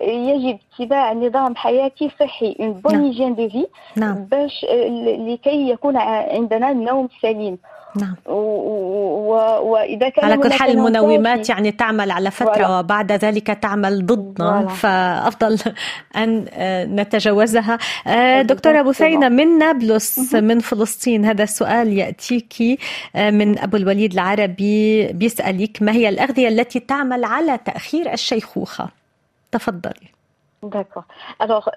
آه، 0.00 0.04
يجب 0.04 0.58
اتباع 0.72 1.12
نظام 1.12 1.56
حياتي 1.56 2.10
صحي 2.20 2.54
hygiène 2.88 3.34
de 3.34 3.48
vie 3.48 3.66
نعم. 3.96 4.24
باش 4.24 4.64
آه، 4.64 4.88
لكي 5.28 5.70
يكون 5.70 5.96
عندنا 5.96 6.70
النوم 6.70 7.08
سليم. 7.22 7.58
نعم 7.96 8.14
و- 8.26 8.30
و- 8.32 9.34
و- 9.34 9.70
وإذا 9.72 10.08
كان 10.08 10.24
على 10.24 10.36
كل 10.42 10.52
حال 10.52 10.76
نوم 10.76 10.86
المنومات 10.86 11.48
يعني 11.48 11.72
تعمل 11.72 12.10
على 12.10 12.30
فترة 12.30 12.52
voilà. 12.54 12.78
وبعد 12.78 13.12
ذلك 13.12 13.46
تعمل 13.46 14.06
ضدنا 14.06 14.60
voilà. 14.60 14.68
فأفضل 14.68 15.58
أن 16.16 16.44
آه، 16.52 16.84
نتجاوزها 16.84 17.78
آه، 18.06 18.42
دكتورة 18.42 18.82
Exactement. 18.82 18.86
بثينة 18.86 19.28
من 19.28 19.58
نابلس 19.58 20.34
من 20.34 20.60
فلسطين 20.60 21.24
هذا 21.24 21.42
السؤال 21.42 21.92
يأتيك 21.92 22.54
آه، 23.16 23.30
من 23.30 23.58
أبو 23.58 23.76
الوليد 23.76 24.12
العربي 24.12 25.06
بيسألك 25.12 25.82
ما 25.82 25.92
هي 25.92 26.08
الأغذية 26.08 26.48
التي 26.48 26.80
تعمل 26.80 27.24
على 27.24 27.58
تأخير 27.64 28.12
الشيخوخة 28.12 28.88
تفضلي 29.52 30.17
D'accord 30.62 31.02
alors 31.42 31.68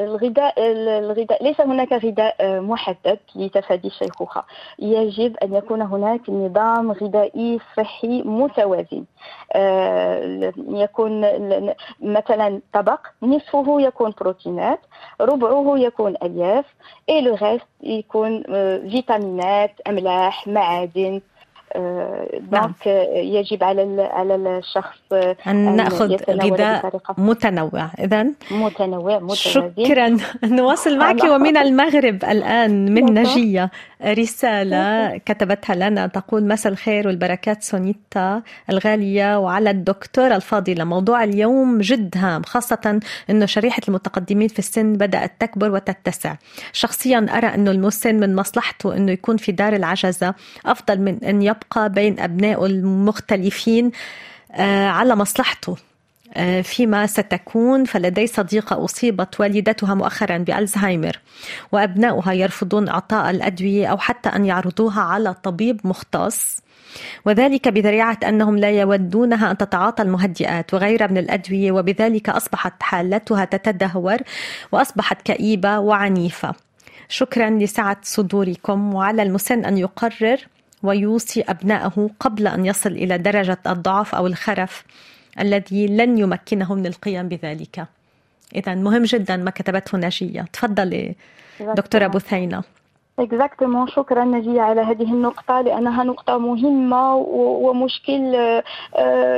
الغذاء 0.00 0.54
الغذاء 0.98 1.44
ليس 1.44 1.60
هناك 1.60 1.92
غذاء 1.92 2.36
آه، 2.40 2.60
محدد 2.60 3.18
لتفادي 3.36 3.88
الشيخوخه 3.88 4.44
يجب 4.78 5.36
أن 5.36 5.54
يكون 5.54 5.82
هناك 5.82 6.30
نظام 6.30 6.92
غذائي 6.92 7.58
صحي 7.76 8.22
متوازن 8.22 9.04
آه، 9.52 10.52
يكون 10.68 11.20
مثلا 12.00 12.60
طبق 12.72 13.00
نصفه 13.22 13.80
يكون 13.80 14.14
بروتينات 14.20 14.80
ربعه 15.20 15.78
يكون 15.78 16.14
ألياف 16.22 16.64
اي 17.08 17.20
لو 17.20 17.36
يكون 17.82 18.42
آه، 18.48 18.78
فيتامينات 18.78 19.80
أملاح 19.88 20.46
معادن. 20.48 21.20
donc 21.76 22.88
آه، 22.88 23.16
يجب 23.16 23.64
على 23.64 24.02
على 24.02 24.34
الشخص 24.34 24.98
نأخذ 25.46 26.10
يتناول 26.10 26.52
غذاء 26.52 27.00
متنوع 27.18 27.90
إذا 27.98 28.26
متنوع 28.50 29.18
متوازن 29.18 29.72
شكرا. 29.76 30.16
نواصل 30.58 30.98
معك. 30.98 31.24
ومن 31.24 31.56
المغرب 31.56 32.24
الآن 32.24 32.94
من 32.94 33.06
دكتور. 33.06 33.18
نجية 33.20 33.70
رسالة 34.04 35.16
كتبتها 35.18 35.76
لنا 35.76 36.06
تقول 36.06 36.44
مساء 36.44 36.72
الخير 36.72 37.06
والبركات 37.06 37.62
سونيتا 37.62 38.42
الغالية. 38.70 39.38
وعلى 39.38 39.70
الدكتورة 39.70 40.36
الفاضلة 40.36 40.84
موضوع 40.84 41.24
اليوم 41.24 41.78
جد 41.78 42.14
هام 42.16 42.42
خاصة 42.42 43.00
أنه 43.30 43.46
شريحة 43.46 43.82
المتقدمين 43.88 44.48
في 44.48 44.58
السن 44.58 44.92
بدأت 44.92 45.32
تكبر 45.40 45.70
وتتسع. 45.70 46.34
شخصيا 46.72 47.26
أرى 47.30 47.46
أنه 47.46 47.70
المسن 47.70 48.20
من 48.20 48.36
مصلحته 48.36 48.96
أنه 48.96 49.12
يكون 49.12 49.36
في 49.36 49.52
دار 49.52 49.76
العجزة. 49.76 50.34
أفضل 50.66 51.00
من 51.00 51.24
أن 51.24 51.42
يبقى 51.42 51.59
بين 51.76 52.20
أبنائه 52.20 52.66
المختلفين 52.66 53.90
آه، 54.52 54.88
على 54.88 55.16
مصلحته. 55.16 55.76
آه، 56.34 56.60
فيما 56.60 57.06
ستكون 57.06 57.84
فلدي 57.84 58.26
صديقة 58.26 58.84
أصيبت 58.84 59.40
والدتها 59.40 59.94
مؤخرا 59.94 60.38
بألزهايمر 60.38 61.18
وأبناؤها 61.72 62.32
يرفضون 62.32 62.88
إعطاء 62.88 63.30
الأدوية 63.30 63.86
أو 63.86 63.98
حتى 63.98 64.28
أن 64.28 64.44
يعرضوها 64.44 65.00
على 65.00 65.34
طبيب 65.34 65.80
مختص. 65.84 66.60
وذلك 67.24 67.68
بذريعة 67.68 68.18
أنهم 68.28 68.58
لا 68.58 68.70
يودونها 68.70 69.50
أن 69.50 69.56
تتعاطى 69.56 70.02
المهدئات 70.02 70.74
وغيرها 70.74 71.06
من 71.06 71.18
الأدوية 71.18 71.72
وبذلك 71.72 72.28
أصبحت 72.28 72.82
حالتها 72.82 73.44
تتدهور 73.44 74.18
وأصبحت 74.72 75.22
كئيبة 75.22 75.78
وعنيفة. 75.78 76.54
شكرا 77.08 77.50
لسعة 77.50 77.96
صدوركم 78.02 78.94
وعلى 78.94 79.22
المسن 79.22 79.64
أن 79.64 79.78
يقرر 79.78 80.38
ويوصي 80.82 81.40
أبنائه 81.40 82.10
قبل 82.20 82.46
أن 82.46 82.66
يصل 82.66 82.90
إلى 82.90 83.18
درجة 83.18 83.58
الضعف 83.66 84.14
أو 84.14 84.26
الخرف 84.26 84.84
الذي 85.40 85.86
لن 85.86 86.18
يمكنه 86.18 86.74
من 86.74 86.86
القيام 86.86 87.28
بذلك. 87.28 87.86
إذا 88.54 88.74
مهم 88.74 89.02
جدا 89.02 89.36
ما 89.36 89.50
كتبته 89.50 89.98
نجية 89.98 90.42
تفضلي 90.52 91.14
دكتورة 91.60 92.06
بثينة 92.06 92.62
اكزاكتومون 93.20 93.88
شكرا 93.88 94.24
نجية 94.24 94.60
على 94.60 94.80
هذه 94.80 95.02
النقطة 95.12 95.60
لأنها 95.60 96.04
نقطة 96.04 96.38
مهمة 96.38 97.14
ومشكل 97.64 98.34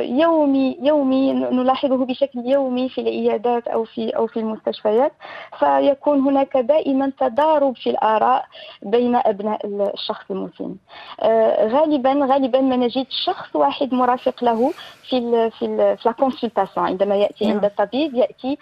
يومي 0.01 0.79
يومي 0.83 1.33
نلاحظه 1.33 1.97
بشكل 2.07 2.39
يومي 2.47 2.89
في 2.89 3.01
العيادات 3.01 3.69
أو 3.69 3.85
في 3.85 4.11
أو 4.11 4.27
في 4.27 4.41
المستشفيات 4.41 5.13
فيكون 5.59 6.21
هناك 6.21 6.57
دائما 6.57 7.13
تضارب 7.21 7.77
في 7.77 7.91
الآراء 7.91 8.45
بين 8.83 9.17
أبناء 9.17 9.61
الشخص 9.95 10.25
المسن 10.31 10.75
غالبا 11.73 12.13
غالبا 12.13 12.61
ما 12.61 12.77
نجد 12.77 13.07
شخص 13.27 13.57
واحد 13.57 13.95
مرافق 13.95 14.45
له 14.45 14.73
في 15.09 15.19
ال 15.19 15.51
في 15.51 15.65
ال 15.65 15.97
في 15.99 16.09
الكونسلتاسيون 16.09 16.87
عندما 16.87 17.15
يأتي. 17.17 17.51
عند 17.51 17.65
الطبيب 17.65 18.15
يأتي 18.15 18.59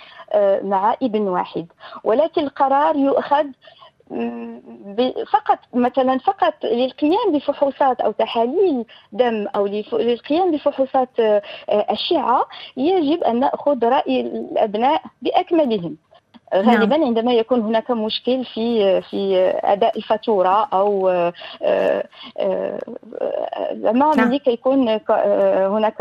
مع 0.64 0.97
ابن 1.03 1.29
واحد 1.29 1.66
ولكن 2.05 2.43
القرار 2.43 2.97
يؤخذ 2.97 3.47
فقط 5.33 5.59
مثلا 5.75 6.19
فقط 6.19 6.55
للقيام 6.65 7.33
بفحوصات 7.33 8.01
أو 8.01 8.13
تحاليل 8.13 8.85
دم 9.13 9.47
أو 9.57 9.67
للقيام 9.93 10.51
بفحوصات 10.51 11.21
آه، 11.21 11.43
أشعة 11.69 12.47
يجب 12.77 13.25
أن 13.25 13.41
نأخذ 13.41 13.85
رأي 13.85 14.21
الأبناء 14.21 15.03
بأكملهم. 15.23 15.97
غالبا 16.55 16.95
عندما 17.05 17.33
يكون 17.33 17.61
هناك 17.61 17.91
مشكل 17.91 18.45
في 18.45 19.01
في 19.01 19.37
أداء 19.65 19.97
الفاتورة 19.99 20.69
أو 20.73 21.09
آه، 21.09 21.33
آه، 22.39 22.79
لما 23.75 24.15
نعم. 24.17 24.37
كيكون 24.37 24.97
ك- 24.97 25.11
آه، 25.11 25.69
هناك 25.69 26.01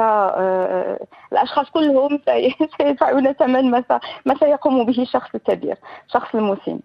الأشخاص 1.31 1.69
كلهم 1.69 2.19
سي- 2.25 2.55
سيدفعون 2.77 3.33
ثمن 3.33 3.71
ما 3.71 3.83
ما 4.25 4.35
سيقوم 4.39 4.83
به 4.85 5.01
الشخص 5.01 5.29
الكبير 5.35 5.77
الشخص 6.07 6.35
المسن. 6.35 6.79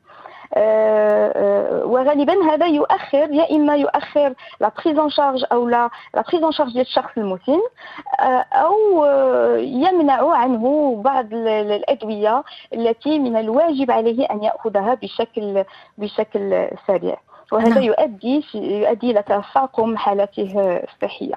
وغالبا 1.84 2.34
هذا 2.52 2.66
يؤخر 2.66 3.30
يا 3.32 3.50
إما 3.50 3.76
يؤخر 3.76 4.34
la 4.60 4.70
prise 4.84 4.98
en 4.98 5.10
charge 5.10 5.44
أو 5.52 5.68
la 5.68 5.90
la 6.14 6.24
prise 6.32 6.44
en 6.44 6.52
charge 6.52 6.72
ديال 6.72 6.80
الشخص 6.86 7.10
المسن 7.16 7.58
آه، 8.20 8.44
أو 8.52 9.04
آه، 9.04 9.56
يمنع 9.56 10.30
عنه 10.36 10.94
بعض 11.04 11.32
ال- 11.32 11.48
ال- 11.48 11.72
الأدوية 11.72 12.44
التي 12.74 13.18
من 13.18 13.36
الواجب 13.36 13.90
عليه 13.90 14.26
أن 14.30 14.42
يأخذها 14.42 14.94
بشكل 14.94 15.64
بشكل 15.98 16.68
سريع 16.86 17.16
وهذا 17.52 17.68
نعم. 17.68 17.82
يؤدي 17.82 18.44
يؤدي 18.54 19.10
إلى 19.10 19.22
تفاقم 19.22 19.96
حالته 19.96 20.80
الصحية 20.88 21.34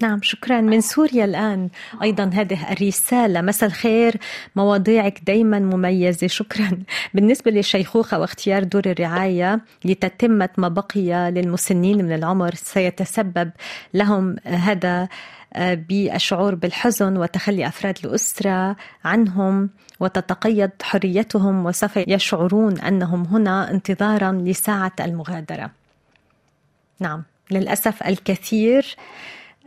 نعم 0.00 0.22
شكرا. 0.22 0.60
من 0.60 0.80
سوريا 0.80 1.24
الآن 1.24 1.68
أيضا 2.02 2.30
هذه 2.34 2.72
الرسالة. 2.72 3.40
مساء 3.40 3.68
الخير. 3.68 4.16
مواضيعك 4.56 5.20
دايما 5.26 5.58
مميزة. 5.58 6.26
شكرا. 6.26 6.70
بالنسبة 7.14 7.50
للشيخوخة 7.50 8.18
واختيار 8.18 8.64
دور 8.64 8.82
الرعاية 8.86 9.60
لتتمة 9.84 10.48
ما 10.58 10.68
بقي 10.68 11.30
للمسنين 11.30 12.04
من 12.04 12.12
العمر 12.12 12.54
سيتسبب 12.54 13.50
لهم 13.94 14.36
هذا 14.44 15.08
بالشعور 15.58 16.54
بالحزن 16.54 17.16
وتخلي 17.16 17.66
أفراد 17.66 17.98
الأسرة 18.04 18.76
عنهم 19.04 19.70
وتتقيد 20.00 20.70
حريتهم 20.82 21.66
وسوف 21.66 21.96
يشعرون 21.96 22.80
أنهم 22.80 23.24
هنا 23.24 23.70
انتظارا 23.70 24.32
لساعة 24.32 24.92
المغادرة. 25.00 25.70
نعم. 27.00 27.22
للأسف 27.50 28.02
الكثير 28.02 28.96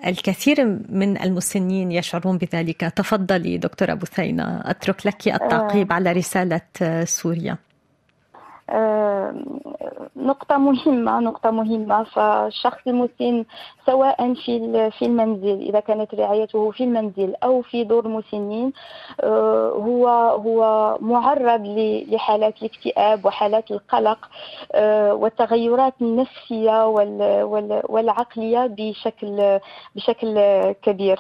الكثير 0.06 0.66
من 0.90 1.22
المسنين 1.22 1.92
يشعرون 1.92 2.38
بذلك. 2.38 2.80
تفضلي 2.80 3.58
دكتورة 3.58 3.94
بثينة 3.94 4.62
أترك 4.66 5.06
لك 5.08 5.28
التعقيب 5.28 5.94
على 5.94 6.12
رسالة 6.12 6.62
سوريا. 7.04 7.58
آه، 8.70 9.36
نقطة 10.16 10.58
مهمة 10.58 11.20
نقطة 11.20 11.52
مهمة. 11.52 12.04
فالشخص 12.04 12.88
المسن 12.88 13.46
سواء 13.90 14.34
في 14.34 14.92
في 14.92 15.06
المنزل 15.06 15.62
إذا 15.70 15.80
كانت 15.80 16.16
رعايته 16.16 16.72
في 16.72 16.84
المنزل 16.84 17.34
أو 17.44 17.62
في 17.62 17.84
دور 17.84 18.06
المسنين 18.06 18.74
آه، 19.22 19.70
هو 19.70 20.08
هو 20.46 20.98
معرض 21.02 21.62
لحالات 22.12 22.54
الاكتئاب 22.62 23.26
وحالات 23.26 23.72
القلق 23.72 24.30
آه، 24.72 25.14
والتغيرات 25.14 25.94
النفسية 26.02 26.88
والعقلية 27.90 28.68
بشكل 28.78 29.60
بشكل 29.96 30.40
كبير 30.84 31.20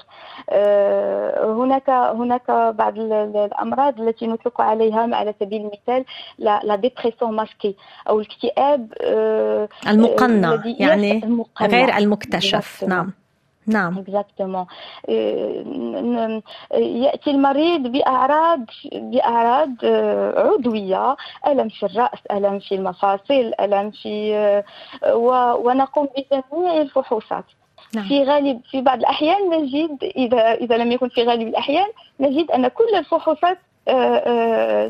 هناك 1.44 1.90
هناك 1.90 2.52
بعض 2.52 2.94
الأمراض 3.00 4.02
التي 4.02 4.28
نطلق 4.28 4.62
عليها 4.62 5.16
على 5.16 5.34
سبيل 5.40 5.62
المثال 5.62 6.06
La 6.38 6.76
dépression 6.76 7.36
masquée 7.36 7.76
أو 8.10 8.20
الاكتئاب 8.20 8.94
آه، 9.02 9.70
المقنع 9.88 10.54
آه، 10.54 10.64
يعني 10.80 11.24
المقنع. 11.24 11.68
غير 11.68 11.98
المكتشف 11.98 12.59
نعم. 12.88 13.12
نعم. 13.68 13.98
Exactement. 13.98 14.66
آه، 15.10 16.42
يأتي 16.78 17.32
المريض 17.32 17.82
بأعراض 17.82 18.66
بأعراض 18.94 19.72
عضوية. 20.38 21.16
ألم 21.48 21.70
في 21.70 21.86
الرأس 21.86 22.20
ألم 22.32 22.60
في 22.60 22.76
المفاصل 22.76 23.54
ألم 23.60 23.92
في 23.92 24.64
ونقوم 25.64 26.08
بجميع 26.18 26.82
الفحوصات. 26.82 27.46
نعم. 27.96 28.08
في 28.08 28.24
غالب 28.24 28.62
في 28.72 28.82
بعض 28.82 29.00
الأحيان 29.00 29.50
نجد 29.50 30.04
إذا 30.04 30.54
إذا 30.54 30.78
لم 30.78 30.92
يكن 30.92 31.10
في 31.10 31.24
غالب 31.24 31.48
الأحيان 31.48 31.88
نجد 32.20 32.52
أن 32.52 32.68
كل 32.68 32.96
الفحوصات 32.96 33.42
آه، 33.44 33.58
آه، 33.58 33.69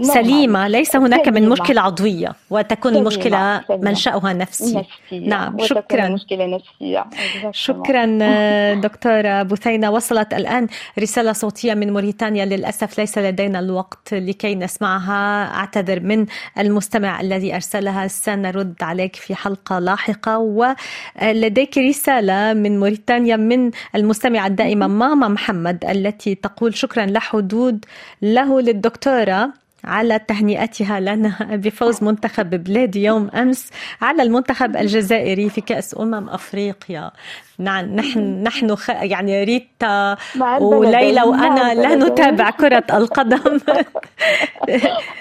سليمة 0.02 0.68
ليس 0.68 0.95
هناك 0.95 1.26
سليمة. 1.26 1.39
من 1.39 1.50
مشكلة 1.50 1.82
عضوية 1.82 2.36
وتكون 2.50 2.91
سليمة. 2.91 3.00
المشكلة 3.10 3.62
سليمة. 3.68 3.89
منشأها 3.89 4.34
نفسي. 4.34 4.76
نفسية. 4.78 5.30
نعم 5.30 5.58
شكرا. 5.60 6.10
مشكلة 6.10 6.45
نفسية. 6.45 7.06
شكرا 7.52 8.20
آه، 8.22 8.74
دكتورة 8.74 9.43
بثينة 9.43 9.91
وصلت 9.91 10.34
الآن 10.34 10.68
رسالة 11.00 11.34
صوتية 11.34 11.74
من 11.74 11.93
موريتانيا. 11.93 12.45
للأسف 12.45 13.00
ليس 13.00 13.18
لدينا 13.18 13.60
الوقت 13.60 14.14
لكي 14.14 14.56
نسمعها. 14.56 15.45
أعتذر 15.56 16.00
من 16.00 16.26
المستمع 16.60 17.22
الذي 17.22 17.56
أرسلها. 17.56 18.08
سنرد 18.08 18.76
عليك 18.82 19.16
في 19.16 19.36
حلقة 19.36 19.80
لاحقة. 19.80 20.38
ولديك 20.38 21.78
رسالة 21.78 22.54
من 22.54 22.80
موريتانيا 22.80 23.36
من 23.36 23.72
المستمعة 23.95 24.47
الدائمة 24.47 24.88
ماما 24.88 25.28
محمد 25.28 25.86
التي 25.86 26.36
تقول 26.36 26.76
شكرا 26.76 27.06
لحدود 27.06 27.86
له 28.22 28.62
للدكتور 28.62 28.88
الدكتورة 28.89 29.53
على 29.83 30.19
تهنئتها 30.19 30.99
لنا 30.99 31.35
بفوز 31.63 32.03
منتخب 32.03 32.49
بلادي 32.49 33.03
يوم 33.03 33.29
أمس 33.29 33.69
على 34.01 34.23
المنتخب 34.23 34.77
الجزائري 34.77 35.49
في 35.49 35.61
كأس 35.61 35.97
أمم 35.99 36.29
أفريقيا. 36.29 37.11
نحن 37.60 38.43
نحن 38.43 38.76
خ... 38.76 38.89
يعني 38.89 39.43
ريتا 39.43 40.18
وليلى 40.60 41.22
وأنا 41.22 41.74
لا 41.74 41.95
نتابع 41.95 42.49
كرة 42.49 42.84
القدم. 42.93 43.60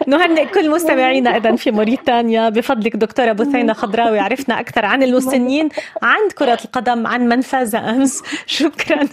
نهنئ 0.06 0.46
كل 0.46 0.70
مستمعينا 0.70 1.36
اذا 1.36 1.56
في 1.56 1.70
موريتانيا. 1.70 2.48
بفضلك 2.48 2.96
دكتورة 2.96 3.32
بثينة 3.32 3.72
خضراوي 3.72 4.18
عرفنا 4.18 4.60
أكثر 4.60 4.84
عن 4.84 5.02
المسنين 5.02 5.68
عن 6.02 6.18
كرة 6.38 6.58
القدم 6.64 7.06
عن 7.06 7.28
من 7.28 7.40
فاز 7.40 7.74
أمس. 7.74 8.22
شكرا 8.46 9.08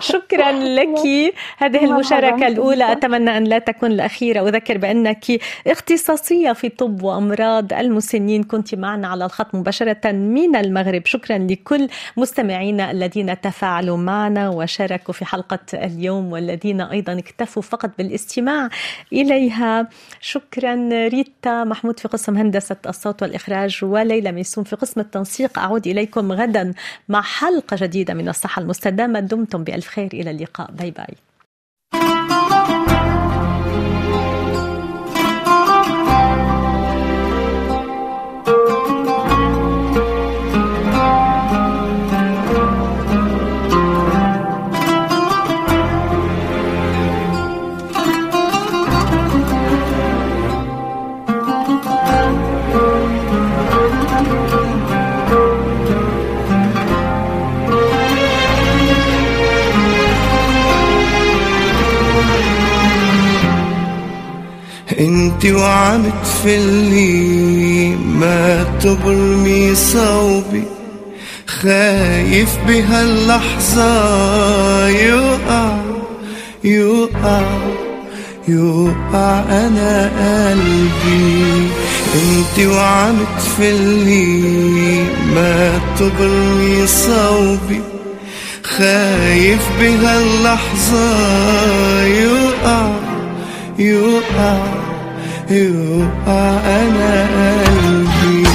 شكرا 0.00 0.52
لك. 0.52 1.32
هذه 1.58 1.84
المشاركة 1.84 2.46
الأولى. 2.46 2.92
أتمنى 2.92 3.36
أن 3.36 3.44
لا 3.44 3.58
تكون 3.58 3.90
الأخيرة. 3.92 4.48
أذكر 4.48 4.78
بأنك 4.78 5.24
اختصاصية 5.66 6.52
في 6.52 6.68
طب 6.68 7.02
وأمراض 7.02 7.72
المسنين 7.72 8.42
كنت 8.42 8.74
معنا 8.74 9.08
على 9.08 9.24
الخط 9.24 9.54
مباشرة 9.54 10.12
من 10.12 10.56
المغرب. 10.56 11.06
شكرا 11.06 11.38
لكل 11.38 11.88
مستمعين. 12.16 12.33
مستمعينا 12.34 12.90
الذين 12.90 13.40
تفاعلوا 13.40 13.96
معنا 13.96 14.48
وشاركوا 14.48 15.14
في 15.14 15.24
حلقة 15.24 15.58
اليوم 15.74 16.32
والذين 16.32 16.80
أيضا 16.80 17.18
اكتفوا 17.18 17.62
فقط 17.62 17.90
بالاستماع 17.98 18.68
إليها. 19.12 19.88
شكرا 20.20 20.88
ريتا 21.08 21.64
محمود 21.64 22.00
في 22.00 22.08
قسم 22.08 22.36
هندسة 22.36 22.76
الصوت 22.86 23.22
والإخراج 23.22 23.84
وليلى 23.84 24.32
ميسون 24.32 24.64
في 24.64 24.76
قسم 24.76 25.00
التنسيق. 25.00 25.58
أعود 25.58 25.86
إليكم 25.86 26.32
غدا 26.32 26.74
مع 27.08 27.22
حلقة 27.22 27.76
جديدة 27.80 28.14
من 28.14 28.28
الصحة 28.28 28.62
المستدامة. 28.62 29.20
دمتم 29.20 29.64
بألف 29.64 29.86
خير. 29.86 30.10
إلى 30.12 30.30
اللقاء. 30.30 30.70
باي 30.70 30.90
باي. 30.90 31.14
انت 65.44 65.52
وعم 65.52 66.02
تفلي 66.24 67.96
ما 67.96 68.64
تبرمي 68.80 69.74
صوبي. 69.74 70.64
خايف 71.46 72.58
بهاللحظة. 72.68 73.88
يوقع 74.88 75.76
يوقع 76.64 77.42
يوقع 78.48 79.42
أنا 79.50 80.10
قلبي. 80.18 81.68
أنت 82.14 82.68
وعم 82.68 83.16
تفلي 83.38 85.04
ما 85.34 85.80
تبرمي 85.98 86.86
صوبي. 86.86 87.80
خايف 88.64 89.62
بهاللحظة. 89.80 91.16
يوقع 92.04 92.90
يوقع 93.78 94.83
يوقع 95.50 96.60
أنا 96.66 97.26
قلبي. 97.76 98.48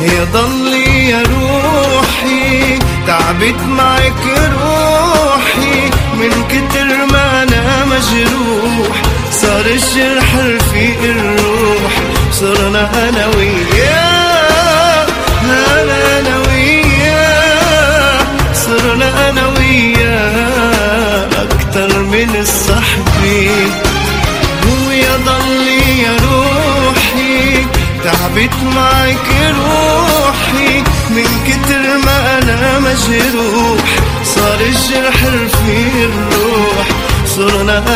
يا 0.00 0.24
ضلي 0.32 1.08
يا 1.08 1.22
روحي 1.22 2.78
تعبت 3.06 3.60
معك 3.68 4.22
روحي. 4.52 5.90
من 6.14 6.30
كتر 6.48 7.06
ما 7.12 7.42
أنا 7.42 7.84
مجروح 7.84 9.02
صار 9.32 9.66
الجرح 9.66 10.34
رفيق 10.36 11.02
الروح. 11.02 11.92
صرنا 12.32 13.08
أنا 13.08 13.19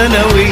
صرنا 0.05 0.43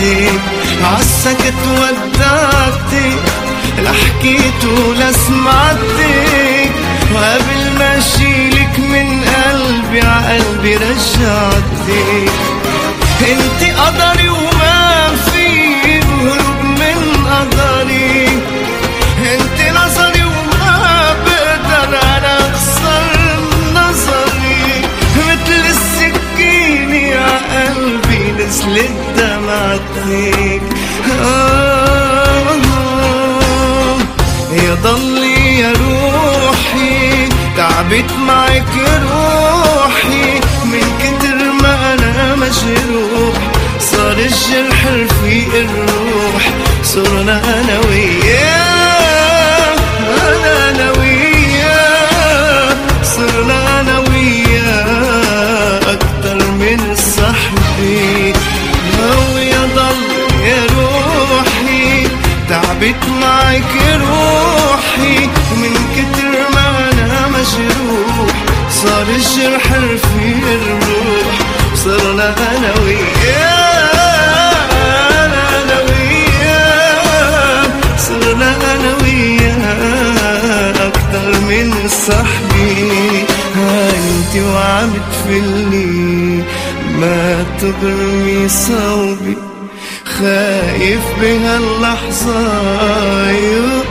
رجعتك 0.00 0.40
عالسكت 0.84 1.54
ودعتك 1.70 3.22
لا 3.84 3.92
حكيت 3.92 4.64
ولا 4.64 5.12
سمعتك 5.12 6.70
وقبل 7.14 7.78
ما 7.78 7.98
أشيلك 7.98 8.78
من 8.78 9.24
قلبي 9.24 10.00
عقلبي 10.00 10.76
رجعتك 10.76 12.32
انت 13.20 13.60
قدري 13.80 14.28
وما 14.28 15.10
في 15.32 15.46
هروب 16.00 16.64
من 16.64 17.26
قدري. 17.26 17.77
قلبي 28.48 28.56
نزلت 28.78 28.90
دمعتك 29.16 30.62
آه 31.22 32.56
يا 34.52 34.74
ضلي 34.74 35.58
يا 35.58 35.72
روحي. 35.72 37.28
تعبت 37.56 38.10
معك 38.26 38.72
روحي. 39.02 40.40
من 40.64 40.86
كتر 40.98 41.38
ما 41.62 41.94
أنا 41.94 42.34
مجروح. 42.34 43.36
صار 43.80 44.12
الجرح 44.18 44.86
رفيق 44.86 45.54
الروح. 45.54 46.42
صرنا 46.82 47.60
أنا 47.60 47.78
وياه 47.88 48.67
معك 63.20 63.72
روحي 64.00 65.28
ومن 65.52 65.74
كتر 65.96 66.32
ما 66.54 66.90
أنا 66.92 67.28
مجروح 67.28 68.34
صار 68.70 69.06
الجرح 69.08 69.72
رفيق 69.72 70.44
الروح 70.46 71.34
صرنا 71.74 72.34
أنا 72.54 72.78
أكتر 80.86 81.40
من 81.40 81.88
صاحبي. 81.88 83.24
أنت 83.56 84.36
وعم 84.36 84.90
تفلني 85.12 86.42
ما 87.00 87.44
تبرمي 87.60 88.48
صوبي. 88.48 89.47
خايف 90.18 91.04
بهاللحظة 91.20 92.40
يقع 93.30 93.87